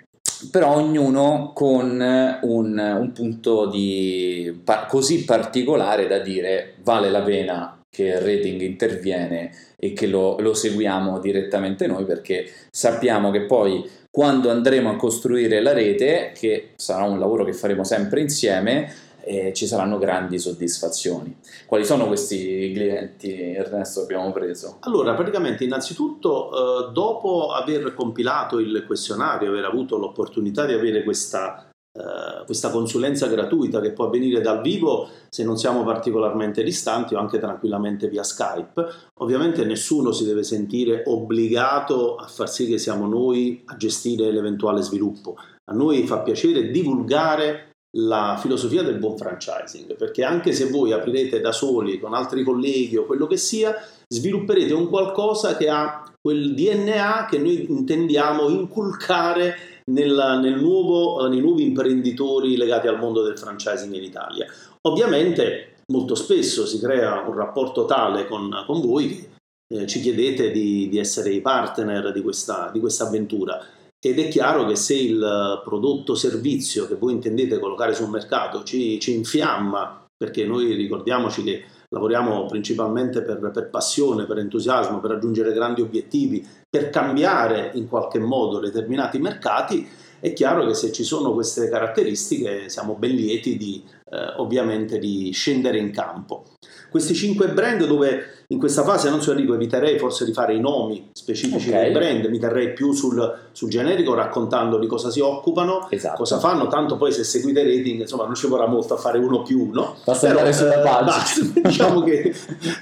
però 0.51 0.77
ognuno 0.77 1.53
con 1.55 2.39
un, 2.43 2.97
un 2.99 3.13
punto 3.13 3.67
di, 3.67 4.61
pa- 4.63 4.87
così 4.87 5.25
particolare 5.25 6.07
da 6.07 6.19
dire 6.19 6.75
vale 6.83 7.11
la 7.11 7.23
pena 7.23 7.79
che 7.89 8.05
il 8.05 8.21
rating 8.21 8.61
interviene 8.61 9.51
e 9.77 9.93
che 9.93 10.07
lo, 10.07 10.39
lo, 10.41 10.53
seguiamo 10.53 11.21
direttamente 11.21 11.87
noi 11.87 12.05
perché 12.05 12.51
sappiamo 12.71 13.31
che 13.31 13.43
poi 13.43 13.89
quando 14.11 14.51
andremo 14.51 14.91
a 14.91 14.97
costruire 14.97 15.61
la 15.61 15.73
rete, 15.73 16.33
che 16.35 16.71
sarà 16.77 17.05
un 17.05 17.19
lavoro 17.19 17.45
che 17.45 17.53
faremo 17.53 17.85
sempre 17.85 18.21
insieme, 18.21 18.93
e 19.25 19.53
ci 19.55 19.67
saranno 19.67 19.99
grandi 19.99 20.39
soddisfazioni. 20.39 21.37
Quali 21.67 21.85
sono 21.85 22.07
questi 22.07 22.71
clienti, 22.75 23.33
Ernesto, 23.33 24.03
abbiamo 24.03 24.31
preso? 24.33 24.77
Allora, 24.81 25.15
praticamente 25.15 25.65
innanzitutto, 25.65 26.89
eh, 26.89 26.93
dopo 26.93 27.49
aver 27.53 27.95
compilato 27.95 28.59
il 28.59 28.85
questionario, 28.87 29.49
aver 29.49 29.65
avuto 29.65 29.97
l'opportunità 29.97 30.67
di 30.67 30.75
avere 30.75 31.03
questa, 31.03 31.69
eh, 31.93 32.45
questa 32.45 32.71
consulenza 32.71 33.27
gratuita 33.27 33.81
che 33.81 33.93
può 33.93 34.07
avvenire 34.07 34.41
dal 34.41 34.61
vivo 34.61 35.09
se 35.29 35.43
non 35.43 35.57
siamo 35.57 35.85
particolarmente 35.85 36.63
distanti 36.63 37.15
o 37.15 37.19
anche 37.19 37.39
tranquillamente 37.39 38.09
via 38.09 38.23
Skype, 38.23 38.87
ovviamente 39.21 39.65
nessuno 39.65 40.13
si 40.13 40.25
deve 40.25 40.43
sentire 40.43 41.03
obbligato 41.07 42.17
a 42.17 42.27
far 42.27 42.51
sì 42.51 42.67
che 42.67 42.79
siamo 42.79 43.07
noi 43.07 43.63
a 43.67 43.77
gestire 43.77 44.31
l'eventuale 44.31 44.83
sviluppo. 44.83 45.37
A 45.67 45.73
noi 45.73 46.07
fa 46.07 46.19
piacere 46.19 46.71
divulgare 46.71 47.74
la 47.97 48.39
filosofia 48.41 48.83
del 48.83 48.99
buon 48.99 49.17
franchising, 49.17 49.97
perché 49.97 50.25
anche 50.25 50.53
se 50.53 50.69
voi 50.69 50.93
aprirete 50.93 51.41
da 51.41 51.53
soli 51.53 51.99
con 51.99 52.15
altri 52.15 52.43
colleghi 52.43 52.97
o 52.97 53.05
quello 53.05 53.27
che 53.27 53.37
sia, 53.37 53.75
svilupperete 54.09 54.73
un 54.73 54.89
qualcosa 54.89 55.57
che 55.57 55.69
ha 55.69 56.05
quel 56.21 56.55
DNA 56.55 57.27
che 57.31 57.39
noi 57.39 57.71
intendiamo 57.71 58.49
inculcare 58.49 59.83
nel, 59.91 60.41
nel 60.43 60.59
nuovo, 60.59 61.27
nei 61.29 61.41
nuovi 61.41 61.63
imprenditori 61.63 62.57
legati 62.57 62.89
al 62.89 62.99
mondo 62.99 63.23
del 63.23 63.39
franchising 63.39 63.95
in 63.95 64.03
Italia. 64.03 64.47
Ovviamente 64.89 65.75
molto 65.93 66.15
spesso 66.15 66.67
si 66.67 66.79
crea 66.79 67.25
un 67.27 67.35
rapporto 67.35 67.85
tale 67.85 68.27
con, 68.27 68.51
con 68.67 68.81
voi 68.81 69.29
che 69.67 69.83
eh, 69.83 69.87
ci 69.87 70.01
chiedete 70.01 70.51
di, 70.51 70.89
di, 70.89 70.99
essere 70.99 71.31
i 71.31 71.41
partner 71.41 72.13
di 72.13 72.23
questa, 72.23 72.71
di 72.73 72.81
questa 72.81 73.07
avventura 73.07 73.63
ed 74.07 74.19
è 74.19 74.29
chiaro 74.29 74.67
che 74.67 74.77
se 74.77 74.95
il 74.95 75.63
prodotto 75.65 76.13
o 76.13 76.15
servizio 76.15 76.87
che 76.87 76.95
voi 76.95 77.15
intendete 77.15 77.59
collocare 77.59 77.95
sul 77.95 78.11
mercato 78.11 78.63
ci, 78.63 79.01
ci 79.01 79.15
infiamma, 79.15 80.07
perché 80.15 80.45
noi 80.45 80.75
ricordiamoci 80.75 81.43
che 81.43 81.65
lavoriamo 81.89 82.45
principalmente 82.45 83.23
per, 83.23 83.39
per, 83.51 83.71
passione, 83.71 84.27
per 84.27 84.39
entusiasmo, 84.39 85.01
per 85.01 85.13
raggiungere 85.13 85.55
grandi 85.55 85.81
obiettivi, 85.81 86.47
per 86.69 86.91
cambiare 86.91 87.71
in 87.75 87.89
qualche 87.89 88.19
modo 88.19 88.59
determinati 88.59 89.19
mercati, 89.19 89.89
è 90.25 90.33
chiaro 90.33 90.65
che 90.65 90.73
se 90.73 90.91
ci 90.91 91.05
sono 91.05 91.35
queste 91.35 91.69
caratteristiche 91.69 92.71
siamo 92.71 92.95
ben 92.95 93.15
lieti 93.15 93.59
di, 93.59 93.85
eh, 94.11 94.33
ovviamente 94.39 94.99
di 94.99 95.31
scendere 95.33 95.77
in 95.77 95.91
campo. 95.91 96.45
Questi 96.89 97.13
cinque 97.13 97.49
brand 97.49 97.85
dove 97.85 98.45
in 98.47 98.59
questa 98.59 98.85
fase 98.85 99.11
non 99.11 99.21
so 99.21 99.33
Enrico 99.33 99.53
eviterei 99.53 99.99
forse 99.99 100.25
di 100.25 100.33
fare 100.33 100.55
i 100.55 100.61
nomi 100.61 101.11
specifici 101.13 101.69
okay. 101.69 101.83
dei 101.83 101.93
brand, 101.93 102.25
mi 102.27 102.39
terrei 102.39 102.73
più 102.73 102.93
sul, 102.93 103.51
sul, 103.53 103.69
generico 103.69 104.15
raccontando 104.15 104.79
di 104.79 104.87
cosa 104.87 105.11
si 105.11 105.21
occupano, 105.21 105.89
esatto. 105.91 106.17
cosa 106.17 106.39
fanno, 106.39 106.69
tanto 106.69 106.97
poi 106.97 107.13
se 107.13 107.23
seguite 107.23 107.61
i 107.61 107.77
rating 107.77 108.01
insomma 108.01 108.25
non 108.25 108.35
ci 108.35 108.47
vorrà 108.47 108.67
molto 108.67 108.95
a 108.95 108.97
fare 108.97 109.19
uno 109.19 109.43
più 109.43 109.69
uno. 109.69 109.97
Basta 110.07 110.31
andare 110.31 110.55
sulla 110.55 110.79
pagina. 110.79 111.53
Eh, 111.55 111.61
diciamo 111.69 112.03
che 112.03 112.35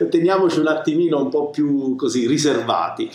teniamoci 0.09 0.61
un 0.61 0.68
attimino 0.68 1.20
un 1.20 1.28
po' 1.28 1.50
più 1.50 1.96
così 1.96 2.28
riservati. 2.28 3.11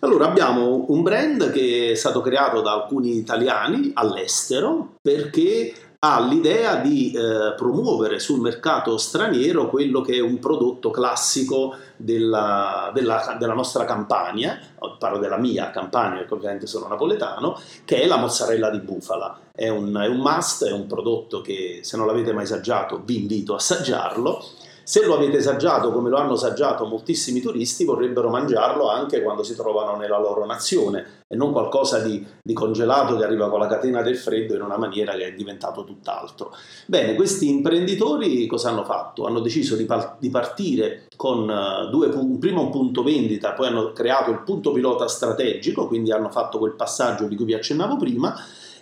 Allora 0.00 0.26
abbiamo 0.26 0.84
un 0.88 1.02
brand 1.02 1.50
che 1.50 1.90
è 1.90 1.94
stato 1.96 2.20
creato 2.20 2.60
da 2.60 2.72
alcuni 2.72 3.16
italiani 3.16 3.90
all'estero 3.94 4.94
perché 5.02 5.74
ha 6.00 6.20
l'idea 6.20 6.76
di 6.76 7.10
eh, 7.10 7.54
promuovere 7.56 8.20
sul 8.20 8.38
mercato 8.38 8.96
straniero 8.96 9.68
quello 9.68 10.00
che 10.00 10.14
è 10.14 10.20
un 10.20 10.38
prodotto 10.38 10.90
classico 10.90 11.74
della, 11.96 12.92
della, 12.94 13.36
della, 13.40 13.54
nostra 13.54 13.84
campagna, 13.84 14.60
parlo 15.00 15.18
della 15.18 15.38
mia 15.38 15.70
campagna 15.70 16.18
perché 16.18 16.34
ovviamente 16.34 16.68
sono 16.68 16.86
napoletano, 16.86 17.60
che 17.84 18.00
è 18.00 18.06
la 18.06 18.18
mozzarella 18.18 18.70
di 18.70 18.78
bufala. 18.78 19.36
È 19.52 19.68
un, 19.68 19.92
è 20.00 20.06
un 20.06 20.18
must, 20.18 20.66
è 20.66 20.72
un 20.72 20.86
prodotto 20.86 21.40
che 21.40 21.80
se 21.82 21.96
non 21.96 22.06
l'avete 22.06 22.32
mai 22.32 22.44
assaggiato 22.44 23.02
vi 23.04 23.16
invito 23.16 23.54
a 23.54 23.56
assaggiarlo 23.56 24.44
se 24.88 25.04
lo 25.04 25.16
avete 25.16 25.36
assaggiato 25.36 25.92
come 25.92 26.08
lo 26.08 26.16
hanno 26.16 26.32
assaggiato 26.32 26.86
moltissimi 26.86 27.42
turisti, 27.42 27.84
vorrebbero 27.84 28.30
mangiarlo 28.30 28.88
anche 28.88 29.20
quando 29.20 29.42
si 29.42 29.54
trovano 29.54 29.98
nella 29.98 30.18
loro 30.18 30.46
nazione 30.46 31.24
e 31.28 31.36
non 31.36 31.52
qualcosa 31.52 31.98
di, 31.98 32.26
di 32.42 32.54
congelato 32.54 33.14
che 33.18 33.24
arriva 33.24 33.50
con 33.50 33.58
la 33.58 33.66
catena 33.66 34.00
del 34.00 34.16
freddo 34.16 34.54
in 34.54 34.62
una 34.62 34.78
maniera 34.78 35.12
che 35.12 35.26
è 35.26 35.34
diventato 35.34 35.84
tutt'altro. 35.84 36.54
Bene, 36.86 37.16
questi 37.16 37.50
imprenditori 37.50 38.46
cosa 38.46 38.70
hanno 38.70 38.82
fatto? 38.82 39.26
Hanno 39.26 39.40
deciso 39.40 39.76
di, 39.76 39.84
par- 39.84 40.16
di 40.18 40.30
partire 40.30 41.08
con 41.16 41.46
uh, 41.46 41.90
due 41.90 42.08
pu- 42.08 42.38
prima 42.38 42.60
un 42.60 42.70
punto 42.70 43.02
vendita, 43.02 43.52
poi 43.52 43.66
hanno 43.66 43.92
creato 43.92 44.30
il 44.30 44.42
punto 44.42 44.72
pilota 44.72 45.06
strategico, 45.06 45.86
quindi 45.86 46.12
hanno 46.12 46.30
fatto 46.30 46.56
quel 46.56 46.72
passaggio 46.72 47.26
di 47.26 47.36
cui 47.36 47.44
vi 47.44 47.52
accennavo 47.52 47.98
prima 47.98 48.34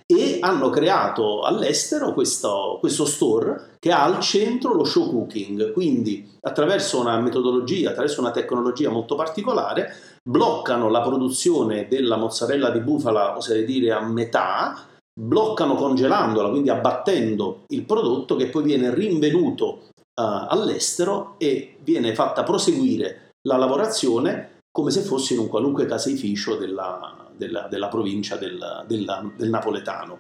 e 0.07 0.39
hanno 0.41 0.71
creato 0.71 1.43
all'estero 1.43 2.13
questo, 2.13 2.77
questo, 2.79 3.05
store 3.05 3.75
che 3.81 3.91
ha 3.91 4.05
al 4.05 4.21
centro 4.21 4.73
lo 4.73 4.85
show 4.85 5.11
cooking, 5.11 5.73
quindi 5.73 6.31
attraverso 6.43 7.01
una 7.01 7.19
metodologia, 7.19 7.91
attraverso 7.91 8.21
una 8.21 8.31
tecnologia 8.31 8.89
molto 8.89 9.17
particolare, 9.17 9.93
bloccano 10.23 10.89
la 10.89 11.01
produzione 11.01 11.89
della 11.89 12.17
mozzarella 12.17 12.71
di 12.71 12.81
bufala, 12.81 13.37
oserei 13.37 13.65
dire 13.65 13.91
a 13.91 14.01
metà, 14.01 14.87
bloccano 15.13 15.75
congelandola, 15.75 16.51
quindi 16.51 16.71
abbattendo 16.71 17.65
il 17.69 17.83
prodotto 17.85 18.37
che 18.37 18.47
poi 18.47 18.63
viene 18.63 18.95
rinvenuto 18.95 19.89
uh, 20.21 20.47
all'estero 20.49 21.35
e 21.39 21.79
viene 21.83 22.15
fatta 22.15 22.45
proseguire 22.45 23.31
la 23.49 23.57
lavorazione 23.57 24.61
come 24.71 24.91
se 24.91 25.01
fosse 25.01 25.35
in 25.35 25.41
un 25.41 25.49
qualunque 25.49 25.87
caseificio 25.87 26.57
della, 26.57 27.26
della, 27.37 27.67
della 27.71 27.89
provincia 27.89 28.37
del, 28.37 28.85
del, 28.87 29.33
del 29.37 29.49
napoletano. 29.49 30.19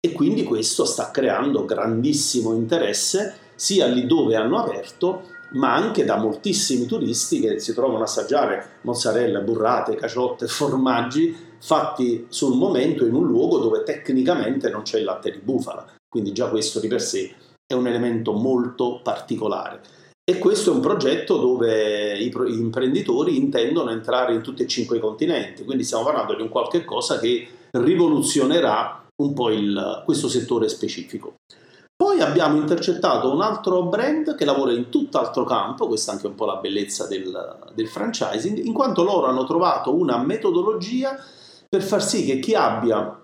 E 0.00 0.12
quindi 0.12 0.44
questo 0.44 0.84
sta 0.84 1.10
creando 1.10 1.64
grandissimo 1.64 2.54
interesse 2.54 3.38
sia 3.56 3.86
lì 3.86 4.06
dove 4.06 4.36
hanno 4.36 4.58
aperto, 4.58 5.22
ma 5.52 5.74
anche 5.74 6.04
da 6.04 6.16
moltissimi 6.16 6.86
turisti 6.86 7.40
che 7.40 7.58
si 7.58 7.72
trovano 7.72 8.00
a 8.00 8.04
assaggiare 8.04 8.78
mozzarella, 8.82 9.40
burrate, 9.40 9.96
caciotte, 9.96 10.46
formaggi 10.48 11.34
fatti 11.58 12.26
sul 12.28 12.56
momento 12.56 13.06
in 13.06 13.14
un 13.14 13.26
luogo 13.26 13.58
dove 13.58 13.82
tecnicamente 13.82 14.70
non 14.70 14.82
c'è 14.82 14.98
il 14.98 15.04
latte 15.04 15.30
di 15.30 15.38
bufala. 15.38 15.86
Quindi 16.08 16.32
già 16.32 16.48
questo 16.48 16.78
di 16.78 16.88
per 16.88 17.02
sé 17.02 17.34
è 17.66 17.74
un 17.74 17.86
elemento 17.86 18.32
molto 18.32 19.00
particolare. 19.02 19.80
E 20.28 20.38
questo 20.38 20.72
è 20.72 20.74
un 20.74 20.80
progetto 20.80 21.36
dove 21.36 22.18
i, 22.18 22.28
pro- 22.30 22.48
imprenditori 22.48 23.36
intendono 23.36 23.90
entrare 23.90 24.34
in 24.34 24.42
tutti 24.42 24.64
e 24.64 24.66
cinque 24.66 24.96
i 24.96 25.00
continenti, 25.00 25.64
quindi 25.64 25.84
stiamo 25.84 26.02
parlando 26.02 26.34
di 26.34 26.42
un 26.42 26.48
qualche 26.48 26.84
cosa 26.84 27.20
che 27.20 27.48
rivoluzionerà 27.70 29.06
un 29.22 29.32
po' 29.32 29.50
il, 29.50 30.02
questo 30.04 30.28
settore 30.28 30.68
specifico. 30.68 31.36
Poi 31.94 32.20
abbiamo 32.20 32.56
intercettato 32.56 33.32
un 33.32 33.40
altro 33.40 33.84
brand 33.84 34.34
che 34.34 34.44
lavora 34.44 34.72
in 34.72 34.88
tutt'altro 34.88 35.44
campo, 35.44 35.86
questa 35.86 36.10
è 36.10 36.14
anche 36.16 36.26
un 36.26 36.34
po' 36.34 36.44
la 36.44 36.56
bellezza 36.56 37.06
del, 37.06 37.70
del 37.72 37.86
franchising, 37.86 38.64
in 38.64 38.72
quanto 38.72 39.04
loro 39.04 39.26
hanno 39.26 39.46
trovato 39.46 39.94
una 39.94 40.18
metodologia 40.18 41.16
per 41.68 41.82
far 41.82 42.02
sì 42.02 42.24
che 42.24 42.40
chi 42.40 42.54
abbia 42.54 43.22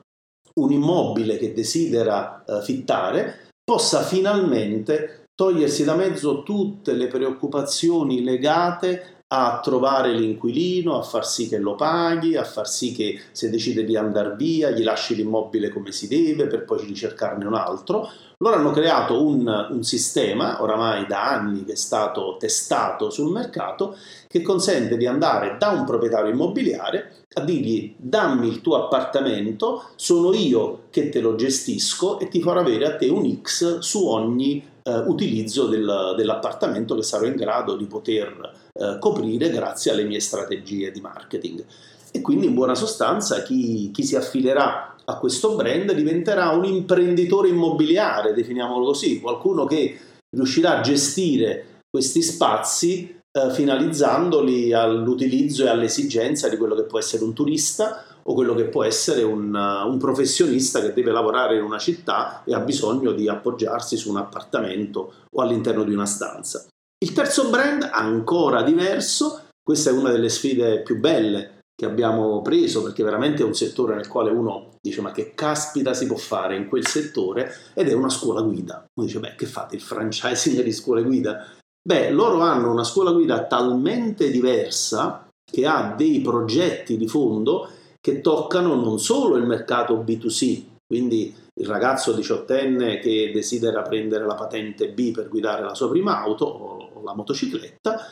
un 0.61 0.71
immobile 0.71 1.37
che 1.37 1.53
desidera 1.53 2.45
uh, 2.47 2.61
fittare 2.61 3.49
possa 3.65 4.03
finalmente 4.03 5.22
togliersi 5.43 5.83
da 5.83 5.97
mezzo 5.97 6.45
tutte 6.45 6.93
le 6.93 7.09
preoccupazioni 7.09 8.23
legate 8.23 9.25
a 9.27 9.59
trovare 9.61 10.13
l'inquilino, 10.13 10.97
a 10.97 11.03
far 11.03 11.27
sì 11.27 11.49
che 11.49 11.59
lo 11.59 11.75
paghi, 11.75 12.37
a 12.37 12.45
far 12.45 12.69
sì 12.69 12.93
che 12.93 13.19
se 13.33 13.51
decide 13.51 13.83
di 13.83 13.97
andare 13.97 14.37
via 14.37 14.71
gli 14.71 14.85
lasci 14.85 15.17
l'immobile 15.17 15.71
come 15.71 15.91
si 15.91 16.07
deve 16.07 16.47
per 16.47 16.65
poi 16.65 16.85
ricercarne 16.85 17.45
un 17.45 17.55
altro. 17.55 18.09
Loro 18.39 18.55
hanno 18.55 18.71
creato 18.71 19.27
un, 19.27 19.69
un, 19.71 19.83
sistema, 19.83 20.63
oramai 20.63 21.07
da 21.07 21.31
anni 21.31 21.65
che 21.65 21.73
è 21.73 21.77
stato 21.77 22.37
testato 22.39 23.11
sul 23.11 23.33
mercato, 23.33 23.97
che 24.29 24.43
consente 24.43 24.97
di 24.97 25.07
andare 25.07 25.57
da 25.59 25.71
un 25.71 25.85
proprietario 25.85 26.31
immobiliare 26.31 27.25
a 27.35 27.41
dirgli 27.41 27.95
dammi 27.97 28.47
il 28.47 28.61
tuo 28.61 28.85
appartamento, 28.85 29.87
sono 29.97 30.33
io 30.35 30.83
che 30.91 31.09
te 31.09 31.21
lo 31.21 31.35
gestisco 31.35 32.21
e 32.21 32.29
ti 32.29 32.41
farò 32.41 32.61
avere 32.61 32.87
a 32.87 32.97
te 32.97 33.09
un 33.09 33.41
X 33.43 33.79
su 33.79 34.07
ogni 34.07 34.71
eh, 34.83 34.99
utilizzo 35.07 35.67
del, 35.67 36.15
dell'appartamento 36.17 36.95
che 36.95 37.03
sarò 37.03 37.27
in 37.27 37.37
grado 37.37 37.77
di 37.77 37.85
poter 37.87 38.53
eh, 38.73 38.97
coprire 38.99 39.51
grazie 39.51 39.93
alle 39.93 40.05
mie 40.05 40.21
strategie 40.21 40.91
di 40.91 41.01
marketing. 41.01 41.65
E 42.11 42.21
quindi 42.21 42.47
in 42.47 42.55
buona 42.55 42.75
sostanza 42.75 43.43
chi, 43.43 43.91
chi 43.93 44.05
si 44.05 44.17
affilerà 44.17 44.97
a 45.05 45.17
questo 45.17 45.55
brand 45.55 45.93
diventerà 45.93 46.51
un 46.51 46.65
imprenditore 46.65 47.49
immobiliare, 47.49 48.35
definiamolo 48.35 48.87
così, 48.87 49.21
qualcuno 49.21 49.65
che 49.65 49.99
riuscirà 50.31 50.79
a 50.79 50.81
gestire 50.81 51.81
questi 51.91 52.23
spazi 52.23 53.21
eh, 53.31 53.51
finalizzandoli 53.51 54.73
all'utilizzo 54.73 55.65
e 55.65 55.69
all'esigenza 55.69 56.49
di 56.49 56.57
quello 56.57 56.75
che 56.75 56.85
può 56.85 56.99
essere 56.99 57.25
un 57.25 57.33
turista 57.33 58.05
o 58.25 58.35
quello 58.35 58.55
che 58.55 58.65
può 58.65 58.85
essere 58.85 59.23
un, 59.23 59.55
un, 59.55 59.99
professionista 59.99 60.81
che 60.81 60.93
deve 60.93 61.11
lavorare 61.11 61.57
in 61.57 61.63
una 61.63 61.79
città 61.79 62.43
e 62.45 62.55
ha 62.55 62.61
bisogno 62.61 63.13
di 63.13 63.29
appoggiarsi 63.29 63.97
su 63.97 64.11
un 64.11 64.19
appartamento 64.19 65.13
o 65.31 65.43
all'interno 65.43 65.85
di 65.85 65.93
una 65.93 66.07
stanza. 66.07 66.67
Il 66.99 67.13
terzo 67.13 67.51
brand, 67.51 67.89
ancora 67.91 68.63
diverso, 68.63 69.49
questa 69.63 69.91
è 69.91 69.93
una 69.93 70.11
delle 70.11 70.29
sfide 70.29 70.83
più 70.83 70.99
belle 70.99 71.61
che 71.75 71.87
abbiamo 71.87 72.43
preso 72.43 72.83
perché 72.83 73.03
veramente 73.03 73.43
è 73.43 73.47
un 73.47 73.55
settore 73.55 73.97
nel 73.97 74.07
quale 74.07 74.31
uno 74.31 74.77
dice 74.81 75.01
ma 75.01 75.11
che 75.11 75.33
caspita 75.35 75.95
si 75.95 76.07
può 76.07 76.17
fare 76.17 76.57
in 76.57 76.69
quel 76.69 76.87
settore 76.87 77.53
ed 77.75 77.89
è 77.89 77.93
una 77.93 78.09
scuola 78.09 78.43
guida. 78.43 78.85
Uno 78.95 79.07
dice 79.07 79.19
beh 79.19 79.35
che 79.35 79.47
fate 79.47 79.75
il 79.75 79.81
franchising 79.81 80.63
di 80.63 80.73
scuole 80.73 81.03
guida? 81.03 81.45
Beh, 81.85 82.11
loro 82.11 82.41
hanno 82.43 82.71
una 82.71 82.85
scuola 82.85 83.11
guida 83.11 83.47
talmente 83.47 84.31
diversa 84.31 85.29
che 85.45 85.67
ha 85.67 85.95
dei 85.97 86.21
progetti 86.21 86.97
di 86.97 87.09
fondo 87.09 87.69
che 88.03 88.21
toccano 88.21 88.75
non 88.75 88.99
solo 88.99 89.37
il 89.37 89.47
mercato 89.47 89.95
B2C, 89.97 90.65
quindi 90.85 91.35
il 91.55 91.67
ragazzo 91.67 92.13
diciottenne 92.13 92.99
che 92.99 93.31
desidera 93.33 93.83
prendere 93.83 94.27
la 94.27 94.35
patente 94.35 94.91
B 94.91 95.13
per 95.13 95.29
guidare 95.29 95.63
la 95.63 95.75
sua 95.75 95.89
prima 95.89 96.21
auto 96.21 96.45
o 96.45 97.03
la 97.05 97.15
motocicletta, 97.15 98.05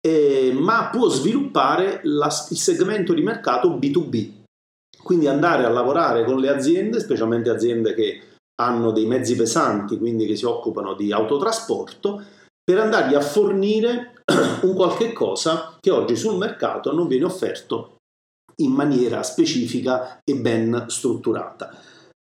eh, 0.00 0.52
ma 0.54 0.88
può 0.90 1.08
sviluppare 1.08 2.00
la, 2.04 2.26
il 2.50 2.56
segmento 2.56 3.12
di 3.12 3.22
mercato 3.22 3.68
B2B, 3.70 4.30
quindi 5.02 5.26
andare 5.26 5.64
a 5.64 5.70
lavorare 5.70 6.24
con 6.24 6.38
le 6.38 6.48
aziende, 6.48 7.00
specialmente 7.00 7.50
aziende 7.50 7.94
che 7.94 8.20
hanno 8.62 8.92
dei 8.92 9.06
mezzi 9.06 9.34
pesanti, 9.34 9.98
quindi 9.98 10.26
che 10.26 10.36
si 10.36 10.44
occupano 10.44 10.94
di 10.94 11.12
autotrasporto, 11.12 12.22
per 12.62 12.78
andargli 12.78 13.14
a 13.14 13.20
fornire 13.20 14.22
un 14.62 14.74
qualche 14.74 15.12
cosa 15.12 15.76
che 15.80 15.90
oggi 15.90 16.14
sul 16.14 16.36
mercato 16.36 16.92
non 16.92 17.08
viene 17.08 17.24
offerto 17.24 17.96
in 18.56 18.72
maniera 18.72 19.22
specifica 19.22 20.20
e 20.24 20.34
ben 20.34 20.86
strutturata. 20.88 21.70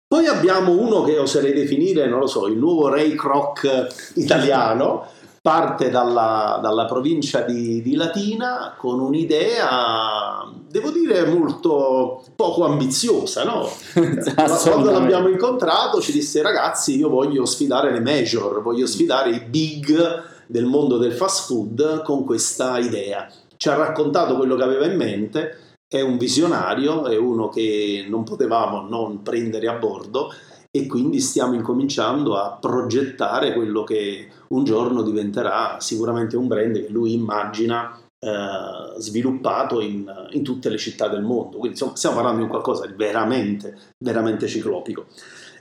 Poi 0.06 0.26
abbiamo 0.26 0.72
uno 0.72 1.02
che 1.02 1.18
oserei 1.18 1.52
definire, 1.52 2.08
non 2.08 2.18
lo 2.18 2.26
so, 2.26 2.48
il 2.48 2.58
nuovo 2.58 2.88
Ray 2.88 3.14
Kroc 3.14 4.10
italiano, 4.14 5.06
parte 5.40 5.88
dalla, 5.88 6.58
dalla 6.60 6.84
provincia 6.84 7.42
di, 7.42 7.80
di, 7.80 7.94
Latina 7.94 8.74
con 8.76 9.00
un'idea, 9.00 10.50
devo 10.68 10.90
dire, 10.90 11.26
molto 11.26 12.24
poco 12.36 12.64
ambiziosa. 12.64 13.44
No? 13.44 13.68
Quando 14.64 14.90
l'abbiamo 14.90 15.28
incontrato 15.28 16.00
ci 16.00 16.12
disse 16.12 16.42
ragazzi 16.42 16.96
io 16.96 17.08
voglio 17.08 17.46
sfidare 17.46 17.92
le 17.92 18.00
major, 18.00 18.62
voglio 18.62 18.86
sfidare 18.86 19.30
i 19.30 19.40
big 19.40 20.22
del 20.46 20.66
mondo 20.66 20.98
del 20.98 21.12
fast 21.12 21.46
food 21.46 22.02
con 22.02 22.24
questa 22.24 22.78
idea. 22.78 23.30
Ci 23.56 23.68
ha 23.68 23.76
raccontato 23.76 24.36
quello 24.36 24.56
che 24.56 24.62
aveva 24.62 24.86
in 24.86 24.96
mente 24.96 25.58
è 25.92 26.00
un 26.02 26.18
visionario, 26.18 27.06
è 27.06 27.16
uno 27.16 27.48
che 27.48 28.06
non 28.08 28.22
potevamo 28.22 28.82
non 28.88 29.22
prendere 29.22 29.66
a 29.66 29.72
bordo 29.72 30.32
e 30.70 30.86
quindi 30.86 31.18
stiamo 31.18 31.54
incominciando 31.54 32.36
a 32.36 32.56
progettare 32.60 33.52
quello 33.52 33.82
che 33.82 34.28
un 34.50 34.62
giorno 34.62 35.02
diventerà 35.02 35.78
sicuramente 35.80 36.36
un 36.36 36.46
brand 36.46 36.74
che 36.74 36.90
lui 36.90 37.14
immagina 37.14 37.98
eh, 38.20 39.00
sviluppato 39.00 39.80
in, 39.80 40.08
in, 40.30 40.44
tutte 40.44 40.68
le 40.68 40.78
città 40.78 41.08
del 41.08 41.22
mondo. 41.22 41.58
Quindi 41.58 41.70
insomma, 41.70 41.96
stiamo 41.96 42.14
parlando 42.14 42.42
di 42.44 42.48
qualcosa 42.48 42.86
di 42.86 42.92
veramente, 42.94 43.76
veramente 43.98 44.46
ciclopico. 44.46 45.06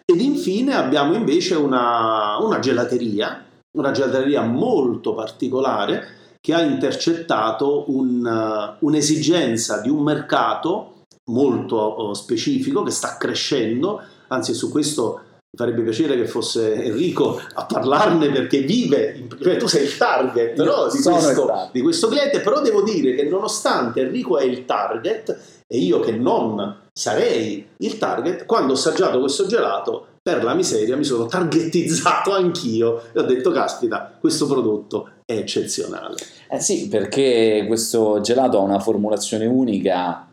Ed 0.05 0.21
infine 0.21 0.75
abbiamo 0.75 1.15
invece 1.15 1.55
una, 1.55 2.37
una 2.39 2.59
gelateria, 2.59 3.43
una 3.71 3.89
gelateria 3.89 4.43
molto 4.43 5.15
particolare 5.15 6.17
che 6.41 6.54
ha 6.54 6.62
intercettato 6.62 7.86
un, 7.88 8.25
uh, 8.25 8.86
un'esigenza 8.86 9.82
di 9.82 9.89
un 9.89 10.02
mercato 10.02 11.04
molto 11.25 12.02
uh, 12.02 12.13
specifico 12.13 12.84
che 12.84 12.91
sta 12.91 13.17
crescendo, 13.17 14.02
anzi 14.28 14.54
su 14.54 14.71
questo 14.71 15.23
mi 15.52 15.58
farebbe 15.58 15.82
piacere 15.82 16.15
che 16.15 16.28
fosse 16.28 16.75
Enrico 16.75 17.41
a 17.54 17.65
parlarne 17.65 18.30
perché 18.30 18.60
vive, 18.60 19.28
cioè 19.41 19.58
tu 19.58 19.67
sei 19.67 19.86
il 19.86 19.97
target 19.97 20.56
no? 20.58 20.88
di, 20.91 21.02
questo, 21.02 21.69
di, 21.71 21.82
questo, 21.82 22.08
cliente, 22.08 22.39
però 22.41 22.62
devo 22.62 22.84
dire 22.84 23.15
che 23.15 23.23
nonostante 23.23 24.02
Enrico 24.02 24.38
è 24.38 24.43
il 24.43 24.65
target 24.65 25.58
e 25.71 25.77
io 25.77 25.99
che 25.99 26.12
non 26.12 26.88
sarei 26.91 27.65
il 27.77 27.97
target, 27.97 28.45
quando 28.45 28.73
ho 28.73 28.75
assaggiato 28.75 29.19
questo 29.19 29.45
gelato 29.45 30.08
per 30.21 30.43
la 30.43 30.53
miseria 30.53 30.97
mi 30.97 31.03
sono 31.03 31.27
targetizzato 31.27 32.34
anch'io 32.34 33.03
e 33.13 33.19
ho 33.19 33.23
detto 33.23 33.51
caspita 33.51 34.17
questo 34.19 34.47
prodotto 34.47 35.10
è 35.25 35.34
eccezionale. 35.34 36.15
Eh 36.49 36.60
sì, 36.60 36.88
perché 36.88 37.65
questo 37.67 38.19
gelato 38.21 38.58
ha 38.58 38.62
una 38.62 38.79
formulazione 38.79 39.45
unica 39.45 40.29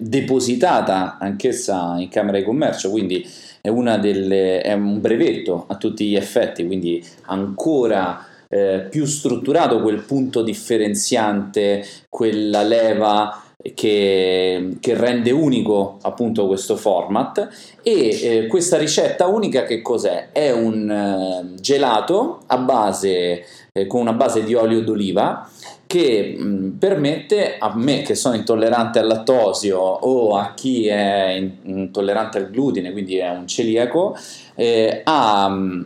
depositata 0.00 1.16
anch'essa 1.20 1.94
in 1.98 2.08
Camera 2.08 2.38
di 2.38 2.44
Commercio, 2.44 2.90
quindi 2.90 3.24
è, 3.60 3.70
delle, 4.00 4.60
è, 4.62 4.72
un 4.72 5.00
brevetto 5.00 5.64
a 5.68 5.76
tutti 5.76 6.06
gli 6.06 6.16
effetti, 6.16 6.66
quindi 6.66 7.04
ancora 7.26 8.26
eh, 8.48 8.86
più 8.90 9.04
strutturato 9.04 9.80
quel 9.80 10.00
punto 10.00 10.42
differenziante, 10.42 11.84
quella 12.08 12.62
leva 12.62 13.44
che, 13.74 14.76
che, 14.78 14.94
rende 14.94 15.32
unico 15.32 15.98
appunto 16.02 16.46
questo 16.46 16.76
format 16.76 17.48
e 17.82 18.20
eh, 18.22 18.46
questa 18.46 18.78
ricetta 18.78 19.26
unica 19.26 19.64
che 19.64 19.82
cos'è? 19.82 20.28
È 20.30 20.52
un 20.52 20.88
eh, 20.88 21.60
gelato 21.60 22.42
a 22.46 22.58
base 22.58 23.44
eh, 23.72 23.86
con 23.88 24.02
una 24.02 24.12
base 24.12 24.44
di 24.44 24.54
olio 24.54 24.82
d'oliva 24.82 25.50
che 25.88 26.36
mh, 26.38 26.46
mm, 26.46 26.70
permette 26.78 27.56
a 27.58 27.72
me 27.74 28.02
che 28.02 28.14
sono 28.14 28.36
intollerante 28.36 29.00
al 29.00 29.08
lattosio 29.08 29.78
o 29.80 30.36
a 30.36 30.52
chi 30.54 30.86
è 30.86 31.30
in, 31.30 31.56
intollerante 31.64 32.38
al 32.38 32.50
glutine, 32.50 32.92
quindi 32.92 33.16
è 33.16 33.30
un 33.30 33.48
celiaco, 33.48 34.16
eh, 34.54 35.00
a 35.02 35.48
mm, 35.48 35.82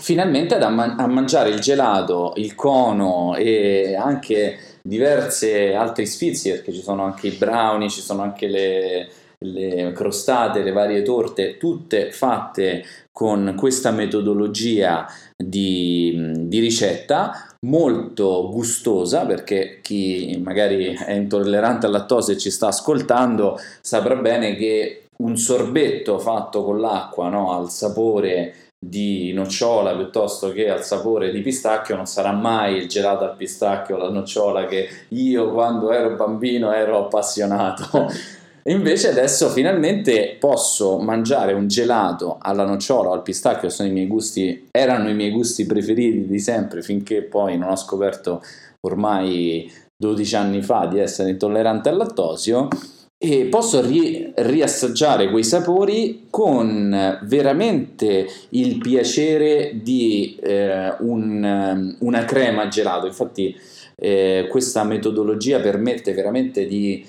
finalmente 0.00 0.56
ad 0.56 0.62
amma- 0.62 0.96
a 0.96 1.06
mangiare 1.06 1.50
il 1.50 1.60
gelato, 1.60 2.32
il 2.36 2.54
cono 2.56 3.36
e 3.36 3.94
anche 3.94 4.58
diverse 4.86 5.74
altre 5.74 6.06
sfizi 6.06 6.50
perché 6.50 6.72
ci 6.72 6.82
sono 6.82 7.04
anche 7.04 7.28
i 7.28 7.32
brownie, 7.32 7.88
ci 7.88 8.00
sono 8.00 8.22
anche 8.22 8.46
le, 8.46 9.08
le 9.38 9.92
crostate, 9.92 10.62
le 10.62 10.72
varie 10.72 11.02
torte, 11.02 11.56
tutte 11.56 12.10
fatte 12.10 12.84
con 13.12 13.54
questa 13.56 13.90
metodologia 13.90 15.06
di, 15.36 16.32
di, 16.46 16.58
ricetta 16.58 17.46
molto 17.66 18.50
gustosa 18.50 19.24
perché 19.24 19.80
chi 19.82 20.38
magari 20.42 20.94
è 20.94 21.12
intollerante 21.12 21.86
al 21.86 21.92
lattosio 21.92 22.34
e 22.34 22.38
ci 22.38 22.50
sta 22.50 22.68
ascoltando 22.68 23.58
saprà 23.80 24.16
bene 24.16 24.54
che 24.56 25.08
un 25.18 25.36
sorbetto 25.38 26.18
fatto 26.18 26.62
con 26.62 26.78
l'acqua 26.78 27.28
no, 27.28 27.52
al 27.52 27.70
sapore 27.70 28.65
di 28.78 29.32
nocciola 29.32 29.96
piuttosto 29.96 30.52
che 30.52 30.68
al 30.68 30.84
sapore 30.84 31.30
di 31.30 31.40
pistacchio 31.40 31.96
non 31.96 32.06
sarà 32.06 32.32
mai 32.32 32.76
il 32.76 32.88
gelato 32.88 33.24
al 33.24 33.36
pistacchio, 33.36 33.96
la 33.96 34.10
nocciola 34.10 34.66
che 34.66 34.88
io 35.08 35.50
quando 35.50 35.92
ero 35.92 36.14
bambino 36.14 36.72
ero 36.72 37.04
appassionato. 37.04 38.08
Invece 38.68 39.10
adesso 39.10 39.48
finalmente 39.48 40.36
posso 40.40 40.98
mangiare 40.98 41.52
un 41.52 41.68
gelato 41.68 42.38
alla 42.40 42.64
nocciola 42.64 43.10
o 43.10 43.12
al 43.12 43.22
pistacchio, 43.22 43.68
sono 43.68 43.88
i 43.88 43.92
miei 43.92 44.08
gusti, 44.08 44.66
erano 44.72 45.08
i 45.08 45.14
miei 45.14 45.30
gusti 45.30 45.66
preferiti 45.66 46.26
di 46.26 46.38
sempre 46.40 46.82
finché 46.82 47.22
poi 47.22 47.56
non 47.56 47.70
ho 47.70 47.76
scoperto 47.76 48.42
ormai 48.80 49.72
12 49.96 50.36
anni 50.36 50.62
fa 50.62 50.86
di 50.86 50.98
essere 50.98 51.30
intollerante 51.30 51.88
al 51.88 51.96
lattosio 51.96 52.68
e 53.18 53.46
posso 53.46 53.80
ri- 53.80 54.32
riassaggiare 54.36 55.30
quei 55.30 55.44
sapori 55.44 56.26
con 56.28 57.18
veramente 57.22 58.26
il 58.50 58.78
piacere 58.78 59.80
di 59.82 60.38
eh, 60.42 60.94
un, 61.00 61.96
una 62.00 62.24
crema 62.24 62.68
gelato. 62.68 63.06
Infatti, 63.06 63.56
eh, 63.96 64.46
questa 64.50 64.84
metodologia 64.84 65.60
permette 65.60 66.12
veramente 66.12 66.66
di, 66.66 67.06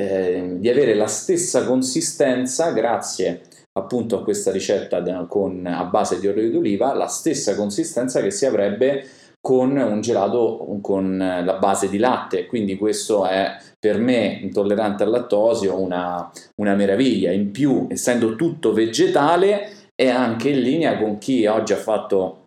eh, 0.00 0.56
di, 0.58 0.68
avere 0.68 0.94
la 0.94 1.08
stessa 1.08 1.64
consistenza 1.64 2.70
grazie 2.70 3.42
appunto 3.72 4.18
a 4.18 4.22
questa 4.22 4.50
ricetta 4.50 5.26
con, 5.26 5.64
a 5.66 5.84
base 5.84 6.18
di 6.18 6.26
olio 6.26 6.50
d'oliva, 6.50 6.94
la 6.94 7.06
stessa 7.06 7.54
consistenza 7.54 8.20
che 8.20 8.30
si 8.30 8.44
avrebbe 8.44 9.06
con 9.40 9.76
un 9.76 10.00
gelato 10.00 10.78
con 10.82 11.16
la 11.16 11.54
base 11.54 11.88
di 11.88 11.98
latte. 11.98 12.46
Quindi 12.46 12.76
questo 12.76 13.26
è 13.26 13.56
per 13.78 13.98
me 13.98 14.38
intollerante 14.42 15.04
al 15.04 15.10
lattosio 15.10 15.80
una, 15.80 16.30
una 16.56 16.74
meraviglia. 16.74 17.32
In 17.32 17.50
più, 17.50 17.86
essendo 17.88 18.34
tutto 18.34 18.72
vegetale, 18.72 19.70
è 19.94 20.08
anche 20.08 20.50
in 20.50 20.60
linea 20.60 20.98
con 20.98 21.18
chi 21.18 21.46
oggi 21.46 21.72
ha 21.72 21.76
fatto 21.76 22.44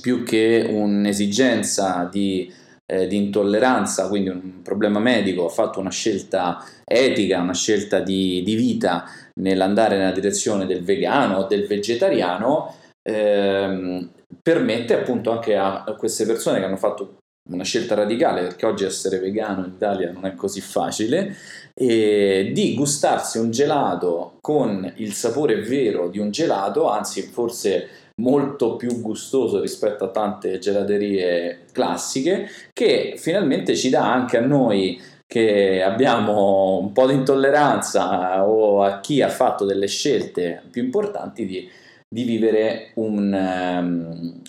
più 0.00 0.22
che 0.22 0.66
un'esigenza 0.70 2.08
di, 2.10 2.52
eh, 2.86 3.06
di, 3.06 3.16
intolleranza, 3.16 4.08
quindi 4.08 4.30
un 4.30 4.62
problema 4.62 4.98
medico, 4.98 5.46
ha 5.46 5.50
fatto 5.50 5.80
una 5.80 5.90
scelta 5.90 6.64
etica, 6.84 7.40
una 7.40 7.54
scelta 7.54 8.00
di, 8.00 8.42
di 8.42 8.54
vita 8.54 9.04
nell'andare 9.40 9.96
nella 9.96 10.12
direzione 10.12 10.66
del 10.66 10.82
vegano 10.82 11.38
o 11.38 11.46
del 11.46 11.66
vegetariano, 11.66 12.74
ehm, 13.02 14.10
permette 14.48 14.94
appunto 14.94 15.30
anche 15.30 15.58
a, 15.58 15.84
queste 15.98 16.24
persone 16.24 16.58
che 16.58 16.64
hanno 16.64 16.78
fatto 16.78 17.18
una 17.50 17.64
scelta 17.64 17.94
radicale 17.94 18.40
perché 18.40 18.64
oggi 18.64 18.84
essere 18.84 19.18
vegano 19.18 19.66
in 19.66 19.72
Italia 19.74 20.10
non 20.10 20.24
è 20.24 20.34
così 20.34 20.62
facile, 20.62 21.36
e 21.74 22.50
di 22.54 22.74
gustarsi 22.74 23.36
un 23.36 23.50
gelato 23.50 24.38
con 24.40 24.90
il 24.96 25.12
sapore 25.12 25.60
vero 25.60 26.08
di 26.08 26.18
un 26.18 26.30
gelato, 26.30 26.88
anzi 26.88 27.20
forse 27.20 27.88
molto 28.22 28.76
più 28.76 29.02
gustoso 29.02 29.60
rispetto 29.60 30.04
a 30.04 30.10
tante 30.10 30.58
gelaterie 30.58 31.64
classiche, 31.70 32.48
che 32.72 33.16
finalmente 33.18 33.76
ci 33.76 33.90
dà 33.90 34.10
anche 34.10 34.38
a 34.38 34.46
noi 34.46 34.98
che 35.26 35.82
abbiamo 35.82 36.78
un 36.78 36.92
po' 36.92 37.06
di 37.06 37.12
intolleranza 37.12 38.46
o 38.46 38.82
a 38.82 39.00
chi 39.00 39.20
ha 39.20 39.28
fatto 39.28 39.66
delle 39.66 39.88
scelte 39.88 40.62
più 40.70 40.82
importanti 40.82 41.44
di, 41.44 41.70
di 42.08 42.22
vivere 42.24 42.92
un, 42.94 43.32
um, 43.32 44.42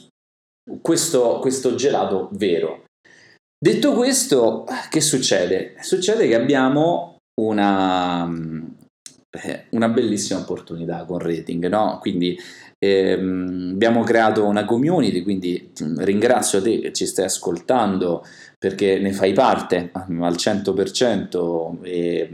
questo, 0.82 1.39
questo 1.39 1.76
gelato 1.76 2.30
vero. 2.34 2.86
Detto 3.62 3.93
questo, 3.93 4.66
che 4.89 5.01
succede? 5.01 5.76
Succede 5.82 6.28
che 6.28 6.36
abbiamo 6.36 7.18
una, 7.41 8.26
eh, 9.32 9.66
una 9.72 9.89
bellissima 9.89 10.39
opportunità 10.39 11.03
con 11.03 11.20
Rating, 11.20 11.68
no? 11.68 11.97
Quindi 11.99 12.39
ehm, 12.78 13.72
abbiamo 13.74 14.03
creato 14.03 14.45
una 14.45 14.64
community, 14.64 15.22
quindi 15.22 15.72
ringrazio 15.97 16.62
te 16.62 16.80
che 16.80 16.93
ci 16.93 17.05
stai 17.05 17.26
ascoltando 17.26 18.26
perché 18.57 18.99
ne 18.99 19.12
fai 19.12 19.34
parte 19.34 19.91
al 19.93 20.36
100% 20.36 21.84
e 21.84 22.30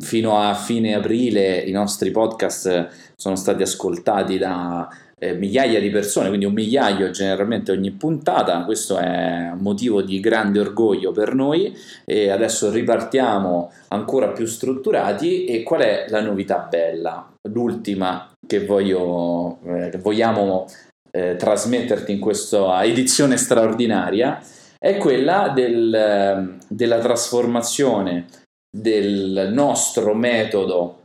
fino 0.00 0.40
a 0.40 0.54
fine 0.54 0.94
aprile 0.94 1.58
i 1.58 1.70
nostri 1.70 2.10
podcast 2.10 3.07
sono 3.20 3.34
stati 3.34 3.62
ascoltati 3.62 4.38
da 4.38 4.88
eh, 5.18 5.34
migliaia 5.34 5.80
di 5.80 5.90
persone, 5.90 6.28
quindi 6.28 6.46
un 6.46 6.52
migliaio 6.52 7.10
generalmente 7.10 7.72
ogni 7.72 7.90
puntata, 7.90 8.64
questo 8.64 8.96
è 8.96 9.50
un 9.52 9.58
motivo 9.58 10.02
di 10.02 10.20
grande 10.20 10.60
orgoglio 10.60 11.10
per 11.10 11.34
noi. 11.34 11.76
E 12.04 12.30
adesso 12.30 12.70
ripartiamo 12.70 13.72
ancora 13.88 14.28
più 14.28 14.46
strutturati. 14.46 15.46
E 15.46 15.64
qual 15.64 15.80
è 15.80 16.06
la 16.08 16.20
novità 16.20 16.66
bella? 16.70 17.32
L'ultima 17.50 18.30
che 18.46 18.64
voglio, 18.64 19.58
eh, 19.64 19.98
vogliamo 19.98 20.66
eh, 21.10 21.34
trasmetterti 21.36 22.12
in 22.12 22.20
questa 22.20 22.84
edizione 22.84 23.36
straordinaria 23.36 24.40
è 24.78 24.96
quella 24.96 25.50
del, 25.52 26.56
della 26.68 26.98
trasformazione 27.00 28.26
del 28.70 29.50
nostro 29.52 30.14
metodo 30.14 31.02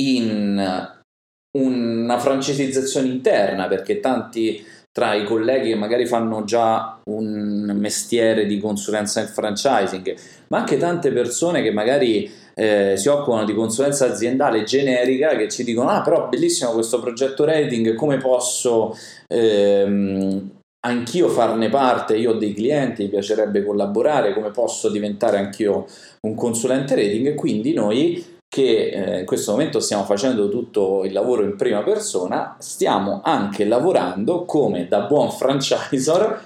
in 0.00 1.00
una 1.58 2.18
francesizzazione 2.18 3.08
interna, 3.08 3.68
perché 3.68 4.00
tanti 4.00 4.64
tra 4.92 5.14
i 5.14 5.24
colleghi 5.24 5.70
che 5.70 5.74
magari 5.74 6.06
fanno 6.06 6.44
già 6.44 7.00
un 7.04 7.74
mestiere 7.74 8.46
di 8.46 8.58
consulenza 8.58 9.20
nel 9.20 9.30
franchising, 9.30 10.14
ma 10.48 10.58
anche 10.58 10.76
tante 10.76 11.10
persone 11.10 11.62
che 11.62 11.70
magari 11.72 12.30
eh, 12.54 12.94
si 12.96 13.08
occupano 13.08 13.46
di 13.46 13.54
consulenza 13.54 14.06
aziendale 14.06 14.64
generica 14.64 15.34
che 15.36 15.48
ci 15.48 15.64
dicono 15.64 15.88
ah 15.88 16.02
però 16.02 16.28
bellissimo 16.28 16.72
questo 16.72 17.00
progetto 17.00 17.44
rating, 17.44 17.94
come 17.94 18.18
posso 18.18 18.94
ehm, 19.28 20.50
anch'io 20.84 21.28
farne 21.28 21.70
parte, 21.70 22.16
io 22.16 22.32
ho 22.32 22.34
dei 22.34 22.52
clienti, 22.52 23.04
mi 23.04 23.08
piacerebbe 23.08 23.64
collaborare, 23.64 24.34
come 24.34 24.50
posso 24.50 24.90
diventare 24.90 25.38
anch'io 25.38 25.86
un 26.26 26.34
consulente 26.34 26.94
rating? 26.94 27.34
Quindi 27.34 27.72
noi 27.72 28.22
che 28.52 28.90
eh, 28.90 29.20
in 29.20 29.24
questo 29.24 29.52
momento 29.52 29.80
stiamo 29.80 30.04
facendo 30.04 30.50
tutto 30.50 31.04
il 31.04 31.12
lavoro 31.14 31.42
in 31.42 31.56
prima 31.56 31.82
persona, 31.82 32.54
stiamo 32.58 33.22
anche 33.24 33.64
lavorando 33.64 34.44
come 34.44 34.88
da 34.88 35.06
buon 35.06 35.30
franchisor 35.30 36.42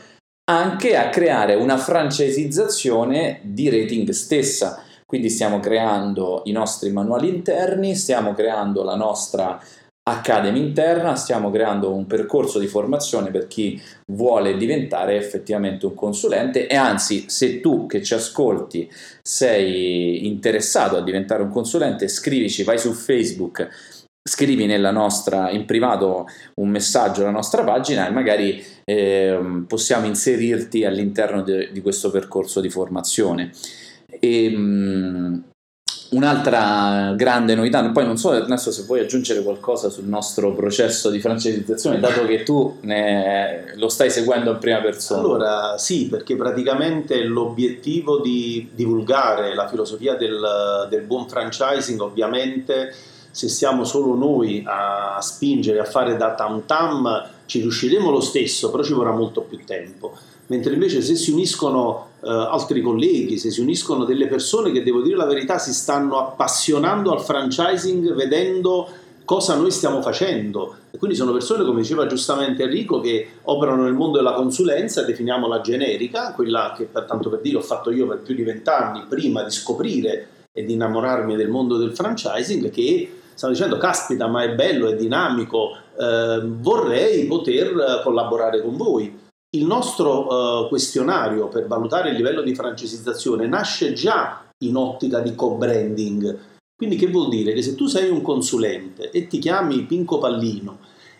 anche 0.49 0.97
a 0.97 1.09
creare 1.09 1.57
una 1.57 1.77
franchisizzazione 1.77 3.41
di 3.43 3.69
rating 3.69 4.09
stessa. 4.11 4.85
Quindi 5.05 5.29
stiamo 5.31 5.59
creando 5.59 6.43
i 6.45 6.53
nostri 6.53 6.93
manuali 6.93 7.29
interni, 7.29 7.97
stiamo 7.97 8.35
creando 8.35 8.85
la 8.85 8.95
nostra 8.95 9.61
Academy 10.09 10.61
interna, 10.61 11.17
stiamo 11.17 11.51
creando 11.51 11.93
un 11.93 12.07
percorso 12.07 12.61
di 12.61 12.69
formazione 12.69 13.33
per 13.33 13.49
chi 13.49 13.81
vuole 14.13 14.57
diventare 14.57 15.17
effettivamente 15.17 15.85
un 15.85 15.95
consulente 15.95 16.69
e 16.69 16.77
anzi 16.77 17.25
se 17.27 17.61
tu 17.61 17.87
che 17.87 18.03
ci 18.05 18.15
ascolti 18.15 18.89
sei 19.21 20.27
interessato 20.27 20.97
a 20.97 21.03
diventare 21.03 21.43
un 21.43 21.51
consulente 21.51 22.07
scrivici, 22.07 22.63
vai 22.63 22.79
su 22.79 22.93
Facebook 22.93 23.69
scrivi 24.23 24.67
nostra, 24.91 25.51
in 25.51 25.65
privato 25.65 26.27
un 26.61 26.69
messaggio 26.69 27.23
alla 27.23 27.31
nostra 27.31 27.65
pagina 27.65 28.07
e 28.07 28.11
magari 28.11 28.65
eh, 28.85 29.65
possiamo 29.67 30.07
inserirti 30.07 30.85
all'interno 30.85 31.43
de, 31.43 31.71
di 31.73 31.81
questo 31.81 32.11
percorso 32.11 32.61
di 32.61 32.69
formazione. 32.69 33.51
E, 34.21 34.51
mh, 34.51 35.45
Un'altra 36.09 37.15
grande 37.17 37.55
novità, 37.55 37.85
poi 37.91 38.07
non 38.07 38.17
so 38.17 38.33
Ernesto 38.33 38.71
se 38.71 38.83
vuoi 38.85 39.01
aggiungere 39.01 39.43
qualcosa 39.43 39.91
sul 39.91 40.05
nostro 40.05 40.53
processo 40.55 41.11
di 41.11 41.21
francesizzazione, 41.21 41.99
dato 41.99 42.25
che 42.25 42.43
tu 42.43 42.79
ne, 42.83 43.73
lo 43.75 43.89
stai 43.89 44.11
seguendo 44.11 44.53
in 44.53 44.59
prima 44.59 44.81
persona. 44.81 45.21
Allora 45.21 45.79
sì, 45.79 46.09
perché 46.09 46.37
praticamente 46.37 47.23
l'obiettivo 47.25 48.21
di 48.21 48.71
divulgare 48.73 49.55
la 49.55 49.69
filosofia 49.69 50.15
del, 50.15 50.87
del 50.89 51.03
buon 51.03 51.29
franchising 51.29 52.01
ovviamente 52.01 52.95
se 53.31 53.49
siamo 53.49 53.85
solo 53.85 54.15
noi 54.15 54.63
a 54.67 55.19
spingere, 55.21 55.81
a 55.81 55.85
fare 55.85 56.17
da 56.17 56.35
tam 56.35 56.65
tam, 56.65 57.29
ci 57.45 57.61
riusciremo 57.61 58.11
lo 58.11 58.21
stesso, 58.21 58.71
però 58.71 58.83
ci 58.83 58.95
vorrà 58.95 59.11
molto 59.11 59.43
più 59.43 59.63
tempo 59.65 60.17
mentre 60.47 60.75
invece 60.75 61.03
se 61.03 61.17
si 61.17 61.33
uniscono 61.33 62.11
eh, 62.27 62.31
altri 62.31 62.81
colleghi, 62.81 63.39
se 63.39 63.51
si 63.51 63.61
uniscono 63.61 64.05
delle 64.05 64.27
persone 64.27 64.73
che 64.73 64.83
devo 64.83 65.01
dire 65.01 65.17
la 65.17 65.27
verità 65.27 65.59
si 65.59 65.73
stanno 65.73 66.19
appassionando 66.19 67.13
al 67.13 67.21
franchising 67.21 68.15
vedendo 68.15 68.89
cosa 69.25 69.55
noi 69.55 69.71
stiamo 69.71 70.03
facendo. 70.03 70.77
E 70.91 70.99
quindi 70.99 71.17
sono 71.17 71.33
persone 71.33 71.65
come 71.65 71.83
diceva 71.83 72.07
giustamente 72.07 72.65
Enrico 72.65 73.01
che 73.01 73.29
operano 73.43 73.85
nel 73.85 73.93
mondo 73.93 74.17
della 74.17 74.33
consulenza, 74.33 75.03
definiamola 75.03 75.61
generica, 75.61 76.33
quella 76.33 76.75
che 76.77 76.85
per 76.85 77.05
tanto 77.05 77.29
per 77.31 77.41
dire 77.41 77.59
ho 77.59 77.63
fatto 77.63 77.91
io 77.91 78.07
per 78.07 78.19
più 78.19 78.35
di 78.35 78.43
vent'anni 78.43 79.05
prima 79.09 79.43
di 79.43 79.51
scoprire 79.51 80.29
e 80.53 80.65
di 80.65 80.73
innamorarmi 80.73 81.37
del 81.37 81.49
mondo 81.49 81.77
del 81.77 81.95
franchising 81.95 82.71
che 82.71 83.21
stanno 83.35 83.53
dicendo 83.53 83.77
caspita 83.77 84.27
ma 84.27 84.43
è 84.43 84.55
bello, 84.55 84.89
è 84.89 84.97
dinamico, 84.97 85.77
eh, 85.99 86.41
vorrei 86.45 87.27
poter 87.27 88.01
collaborare 88.03 88.63
con 88.63 88.77
voi 88.77 89.25
il 89.57 89.65
nostro 89.65 90.27
uh, 90.27 90.69
questionario 90.69 91.49
per 91.49 91.67
valutare 91.67 92.11
il 92.11 92.17
livello 92.17 92.43
di 92.43 92.55
francesizzazione 92.55 93.47
nasce 93.47 93.93
già 93.93 94.45
in 94.59 94.77
ottica 94.77 95.21
di 95.21 95.35
co-branding. 95.35 96.39
Quindi 96.77 96.97
che 96.97 97.09
vuol 97.09 97.29
dire? 97.29 97.53
Che 97.53 97.63
se 97.63 97.75
tu 97.75 97.87
sei 97.87 98.11
un 98.11 98.23
consulente 98.23 99.11
e 99.11 99.27
ti 99.27 99.39
chiami 99.39 99.85
Pinco 99.85 100.19
Pallino 100.19 100.79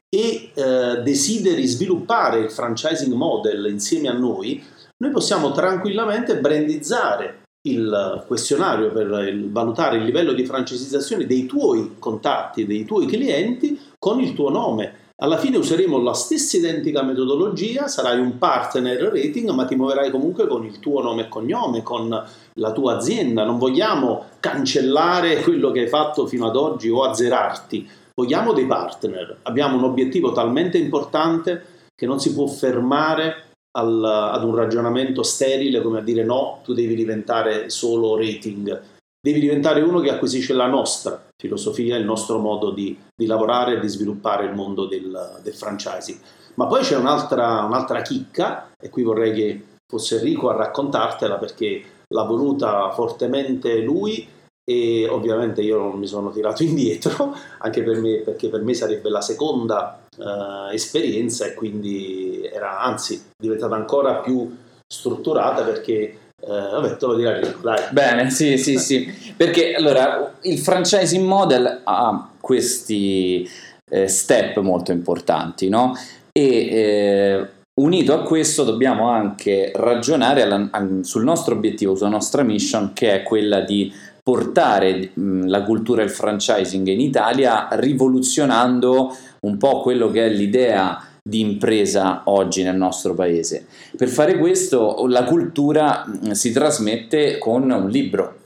e 0.09 0.51
uh, 0.55 1.03
desideri 1.03 1.67
sviluppare 1.67 2.41
il 2.41 2.51
franchising 2.51 3.13
model 3.13 3.67
insieme 3.67 4.09
a 4.09 4.13
noi, 4.13 4.63
noi 4.99 5.11
possiamo 5.11 5.53
tranquillamente 5.53 6.39
brandizzare 6.39 7.43
il 7.67 8.25
questionario 8.27 8.93
per 8.93 9.29
il, 9.29 9.51
valutare 9.51 9.97
il 9.97 10.05
livello 10.05 10.33
di 10.33 10.47
francesizzazione 10.47 11.27
dei 11.27 11.47
tuoi 11.47 11.97
contatti, 11.99 12.65
dei 12.65 12.85
tuoi 12.85 13.07
clienti 13.07 13.79
con 13.99 14.21
il 14.21 14.35
tuo 14.35 14.51
nome 14.51 15.05
alla 15.19 15.39
fine 15.39 15.57
useremo 15.57 15.99
la 15.99 16.13
stessa 16.13 16.59
identica 16.59 17.03
metodologia, 17.03 17.89
sarai 17.89 18.19
un 18.19 18.37
partner 18.37 19.01
rating, 19.01 19.49
ma 19.51 19.65
ti 19.65 19.75
muoverai 19.75 20.11
comunque 20.11 20.47
con 20.47 20.65
il 20.67 20.79
tuo 20.79 21.01
nome 21.01 21.23
e 21.23 21.29
cognome, 21.29 21.83
con 21.83 22.25
la 22.55 22.73
tua 22.73 22.97
azienda. 22.97 23.45
Non 23.45 23.57
vogliamo 23.57 24.27
cancellare 24.41 25.41
quello 25.41 25.71
che 25.71 25.81
hai 25.81 25.89
fatto 25.89 26.27
fino 26.27 26.47
ad 26.47 26.57
oggi 26.57 26.91
o 26.91 27.03
azzerarti. 27.03 27.89
Vogliamo 28.15 28.53
dei 28.53 28.67
partner. 28.67 29.39
Abbiamo 29.43 29.79
un 29.79 29.85
obiettivo 29.85 30.33
talmente 30.33 30.77
importante 30.77 31.65
che 31.95 32.05
non 32.05 32.21
si 32.21 32.35
può 32.35 32.47
fermare 32.47 33.45
al, 33.79 34.05
ad 34.05 34.45
un 34.45 34.55
ragionamento 34.55 35.23
sterile 35.23 35.81
come 35.81 35.99
a 35.99 36.03
dire 36.03 36.25
no, 36.25 36.61
tu 36.63 36.75
devi 36.75 36.95
diventare 36.95 37.71
solo 37.71 38.17
rating 38.17 38.96
devi 39.27 39.41
diventare 39.41 39.81
uno 39.81 39.99
che 39.99 40.11
acquisisce 40.11 40.53
la 40.53 40.69
nostra 40.69 41.21
filosofia, 41.37 41.97
il 41.97 42.05
nostro 42.05 42.39
modo 42.39 42.71
di, 42.71 42.97
di 43.13 43.27
lavorare 43.27 43.75
e 43.75 43.81
di 43.81 43.89
sviluppare 43.89 44.45
il 44.45 44.55
mondo 44.55 44.87
del, 44.87 45.41
del 45.43 45.53
franchising. 45.53 46.19
Ma 46.55 46.69
poi 46.69 46.83
c'è 46.83 46.97
un'altra, 46.97 47.65
un'altra 47.65 48.03
chicca, 48.03 48.71
e 48.81 48.89
qui 48.89 49.03
vorrei 49.03 49.33
che 49.33 49.65
fosse 49.85 50.19
Enrico 50.19 50.49
a 50.49 50.55
raccontartela 50.55 51.39
perché 51.39 51.83
l'ha 52.07 52.23
voluta 52.23 52.93
fortemente 52.93 53.81
lui 53.81 54.29
e 54.65 55.09
ovviamente 55.09 55.61
io 55.61 55.79
non 55.79 55.99
mi 55.99 56.07
sono 56.07 56.31
tirato 56.31 56.63
indietro, 56.65 57.35
anche 57.59 57.83
per 57.83 58.01
me, 58.01 58.19
perché 58.19 58.49
per 58.49 58.63
me 58.63 58.75
sarebbe 58.75 59.11
la 59.11 59.21
seconda 59.21 60.07
uh, 60.19 60.73
esperienza 60.73 61.47
e 61.47 61.55
quindi 61.55 62.43
era 62.45 62.79
anzi 62.81 63.25
diventata 63.37 63.75
ancora 63.75 64.19
più 64.19 64.57
strutturata 64.87 65.65
perché 65.65 66.26
eh, 66.43 66.71
vabbè, 66.71 66.97
te 66.97 67.07
lo 67.07 67.17
direi 67.17 67.55
dai. 67.61 67.83
Bene, 67.91 68.31
sì, 68.31 68.57
sì, 68.57 68.79
sì. 68.79 69.13
Perché 69.37 69.75
allora 69.75 70.35
il 70.43 70.59
franchising 70.59 71.27
model 71.27 71.81
ha 71.83 72.31
questi 72.41 73.49
eh, 73.91 74.07
step 74.07 74.59
molto 74.61 74.93
importanti, 74.93 75.69
no? 75.69 75.95
E 76.31 76.43
eh, 76.43 77.49
unito 77.81 78.13
a 78.13 78.23
questo 78.23 78.63
dobbiamo 78.63 79.09
anche 79.09 79.73
ragionare 79.75 80.43
alla, 80.43 80.69
sul 81.01 81.25
nostro 81.25 81.55
obiettivo, 81.55 81.97
sulla 81.97 82.11
nostra 82.11 82.43
mission, 82.43 82.93
che 82.93 83.13
è 83.13 83.23
quella 83.23 83.61
di 83.61 83.93
portare 84.23 85.11
mh, 85.15 85.47
la 85.47 85.63
cultura 85.63 86.03
del 86.03 86.11
franchising 86.11 86.87
in 86.89 87.01
Italia 87.01 87.69
rivoluzionando 87.73 89.17
un 89.41 89.57
po' 89.57 89.81
quello 89.81 90.11
che 90.11 90.27
è 90.27 90.29
l'idea 90.29 91.01
di 91.27 91.41
impresa 91.41 92.23
oggi 92.27 92.63
nel 92.63 92.77
nostro 92.77 93.13
paese. 93.13 93.67
Per 93.97 94.07
fare 94.07 94.39
questo 94.39 95.07
la 95.09 95.25
cultura 95.25 96.07
mm, 96.07 96.31
si 96.31 96.53
trasmette 96.53 97.39
con 97.39 97.69
un 97.69 97.89
libro. 97.89 98.37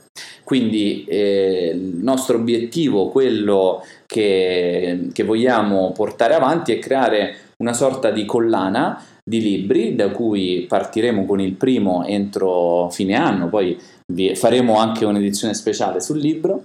Quindi 0.43 1.05
eh, 1.05 1.73
il 1.75 1.99
nostro 2.01 2.37
obiettivo, 2.37 3.09
quello 3.09 3.85
che, 4.07 5.09
che 5.13 5.23
vogliamo 5.23 5.91
portare 5.91 6.33
avanti, 6.33 6.73
è 6.73 6.79
creare 6.79 7.35
una 7.57 7.73
sorta 7.73 8.09
di 8.09 8.25
collana 8.25 9.05
di 9.23 9.39
libri 9.39 9.93
da 9.93 10.09
cui 10.09 10.65
partiremo 10.67 11.25
con 11.25 11.39
il 11.39 11.53
primo 11.53 12.03
entro 12.03 12.89
fine 12.89 13.13
anno, 13.13 13.47
poi 13.47 13.79
faremo 14.33 14.77
anche 14.77 15.05
un'edizione 15.05 15.53
speciale 15.53 16.01
sul 16.01 16.17
libro 16.17 16.63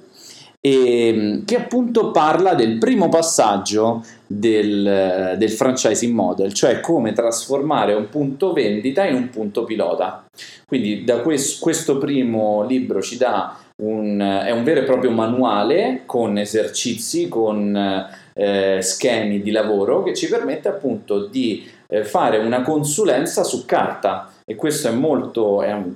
e, 0.67 1.09
ehm, 1.09 1.45
che 1.45 1.57
appunto 1.57 2.11
parla 2.11 2.55
del 2.55 2.79
primo 2.79 3.09
passaggio 3.09 4.05
del, 4.27 5.35
del, 5.39 5.51
franchising 5.51 6.13
model, 6.13 6.53
cioè 6.53 6.81
come 6.81 7.13
trasformare 7.13 7.95
un 7.95 8.09
punto 8.09 8.53
vendita 8.53 9.05
in 9.05 9.15
un 9.15 9.31
punto 9.31 9.65
pilota. 9.65 10.27
Quindi 10.67 11.05
da 11.05 11.21
questo, 11.21 11.59
questo 11.61 11.99
primo 11.99 12.65
libro 12.65 13.01
ci 13.01 13.17
dà 13.17 13.57
un, 13.83 14.19
è 14.21 14.51
un 14.51 14.65
vero 14.65 14.81
e 14.81 14.85
proprio 14.85 15.11
manuale 15.11 16.03
con 16.07 16.39
esercizi, 16.39 17.29
con 17.29 18.09
eh, 18.35 18.79
schemi 18.81 19.43
di 19.43 19.51
lavoro 19.51 20.03
che 20.03 20.15
ci 20.15 20.29
permette 20.29 20.69
appunto 20.69 21.27
di 21.27 21.67
eh, 21.89 22.05
fare 22.05 22.39
una 22.39 22.63
consulenza 22.63 23.45
su 23.45 23.65
carta 23.65 24.33
e 24.45 24.55
questo 24.55 24.89
è 24.89 24.93
molto 24.93 25.63
è 25.63 25.73
un 25.73 25.95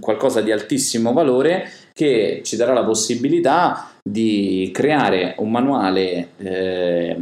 qualcosa 0.00 0.40
di 0.40 0.52
altissimo 0.52 1.12
valore 1.12 1.68
che 1.92 2.42
ci 2.44 2.56
darà 2.56 2.72
la 2.72 2.84
possibilità 2.84 3.90
di 4.02 4.70
creare 4.72 5.34
un 5.38 5.50
manuale 5.50 6.28
eh, 6.38 7.16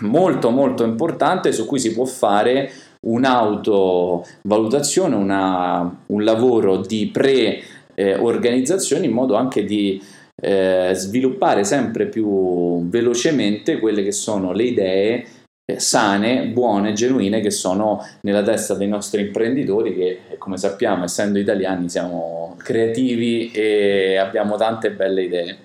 molto 0.00 0.50
molto 0.50 0.84
importante 0.84 1.52
su 1.52 1.66
cui 1.66 1.78
si 1.78 1.92
può 1.92 2.04
fare 2.04 2.70
un'autovalutazione, 3.06 5.14
una, 5.14 6.02
un 6.06 6.24
lavoro 6.24 6.78
di 6.78 7.10
pre-organizzazione 7.12 9.06
in 9.06 9.12
modo 9.12 9.34
anche 9.34 9.64
di 9.64 10.02
eh, 10.42 10.90
sviluppare 10.94 11.64
sempre 11.64 12.06
più 12.06 12.88
velocemente 12.88 13.78
quelle 13.78 14.02
che 14.02 14.12
sono 14.12 14.52
le 14.52 14.64
idee 14.64 15.26
eh, 15.66 15.78
sane, 15.78 16.48
buone, 16.48 16.92
genuine 16.92 17.40
che 17.40 17.50
sono 17.50 18.04
nella 18.22 18.42
testa 18.42 18.74
dei 18.74 18.88
nostri 18.88 19.22
imprenditori 19.22 19.94
che 19.94 20.20
come 20.38 20.58
sappiamo 20.58 21.04
essendo 21.04 21.38
italiani 21.38 21.88
siamo 21.88 22.54
creativi 22.58 23.50
e 23.50 24.16
abbiamo 24.16 24.56
tante 24.56 24.90
belle 24.90 25.22
idee. 25.22 25.58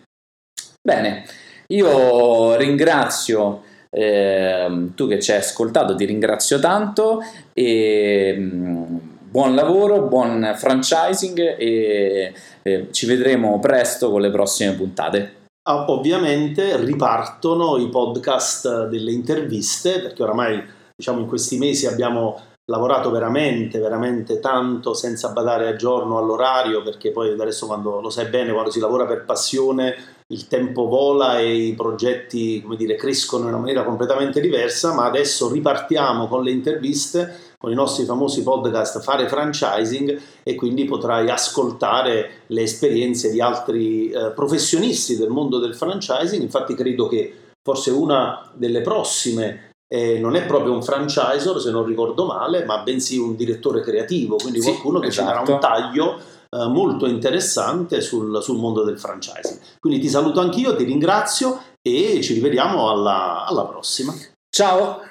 Bene, 0.82 1.26
io 1.68 2.56
ringrazio 2.56 3.64
eh, 3.90 4.90
tu 4.96 5.08
che 5.08 5.20
ci 5.20 5.32
hai 5.32 5.38
ascoltato, 5.38 5.96
ti 5.96 6.06
ringrazio 6.06 6.60
tanto 6.60 7.20
e 7.54 8.36
mm, 8.38 8.98
buon 9.30 9.56
lavoro, 9.56 10.04
buon 10.04 10.54
franchising 10.56 11.58
e 11.58 12.34
eh, 12.62 12.88
ci 12.92 13.06
vedremo 13.06 13.60
presto 13.60 14.10
con 14.12 14.22
le 14.22 14.32
prossime 14.32 14.74
puntate. 14.74 15.38
Ah, 15.68 15.86
ovviamente 15.92 16.78
ripartono 16.78 17.78
i 17.78 17.90
podcast 17.90 18.88
delle 18.88 19.12
interviste, 19.12 20.00
perché 20.00 20.24
oramai 20.24 20.64
diciamo 20.96 21.20
in 21.20 21.28
questi 21.28 21.58
mesi 21.58 21.86
abbiamo 21.86 22.42
lavorato 22.66 23.12
veramente, 23.12 23.80
veramente 23.80 24.40
tanto 24.40 24.94
senza 24.94 25.30
badare 25.30 25.68
a 25.68 25.76
giorno 25.76 26.18
all'orario, 26.18 26.82
perché 26.82 27.12
poi 27.12 27.32
adesso 27.32 27.68
quando 27.68 28.00
lo 28.00 28.10
sai 28.10 28.30
bene, 28.30 28.52
quando 28.52 28.72
si 28.72 28.80
lavora 28.80 29.06
per 29.06 29.26
passione, 29.26 29.96
il 30.32 30.48
tempo 30.48 30.88
vola 30.88 31.40
e 31.40 31.56
i 31.56 31.74
progetti, 31.74 32.62
come 32.62 32.76
dire, 32.76 32.96
crescono 32.96 33.44
in 33.44 33.50
una 33.50 33.58
maniera 33.58 33.84
completamente 33.84 34.40
diversa, 34.40 34.94
ma 34.94 35.06
adesso 35.06 35.52
ripartiamo 35.52 36.28
con 36.28 36.44
le 36.44 36.52
interviste 36.52 37.48
con 37.58 37.72
i 37.72 37.76
nostri 37.76 38.06
famosi 38.06 38.42
podcast 38.42 39.02
fare 39.02 39.28
franchising 39.28 40.22
e 40.44 40.56
quindi 40.56 40.86
potrai 40.86 41.30
ascoltare 41.30 42.44
le 42.48 42.62
esperienze 42.62 43.32
di 43.32 43.42
altri 43.42 44.10
eh, 44.12 44.32
professionisti 44.32 45.18
del 45.18 45.28
mondo 45.28 45.58
del 45.60 45.76
franchising. 45.76 46.42
Infatti 46.42 46.74
credo 46.74 47.10
che 47.10 47.52
forse 47.62 47.92
una 47.92 48.50
delle 48.54 48.80
prossime 48.80 49.72
eh, 49.90 50.20
non 50.20 50.36
è 50.36 50.46
proprio 50.46 50.72
un 50.72 50.82
franchisor 50.82 51.60
se 51.60 51.72
non 51.72 51.84
ricordo 51.84 52.26
male, 52.26 52.64
ma 52.64 52.82
bensì 52.82 53.18
un 53.18 53.36
direttore 53.36 53.82
creativo, 53.82 54.38
quindi 54.38 54.62
sì, 54.62 54.70
qualcuno 54.70 55.00
che 55.00 55.08
esatto. 55.08 55.28
ci 55.28 55.34
darà 55.34 55.42
un 55.42 55.58
esatto. 55.58 55.68
taglio 55.68 56.20
eh, 56.50 56.68
molto 56.68 57.08
interessante 57.08 58.02
sul, 58.02 58.42
sul, 58.42 58.58
mondo 58.58 58.84
del 58.84 59.00
franchising. 59.00 59.60
Quindi 59.80 60.00
ti 60.00 60.10
saluto 60.10 60.40
anch'io, 60.40 60.76
ti 60.76 60.84
ringrazio 60.84 61.62
e 61.82 62.22
ci 62.22 62.34
rivediamo 62.34 62.90
alla, 62.90 63.46
alla 63.46 63.66
prossima. 63.66 64.14
Ciao! 64.50 65.09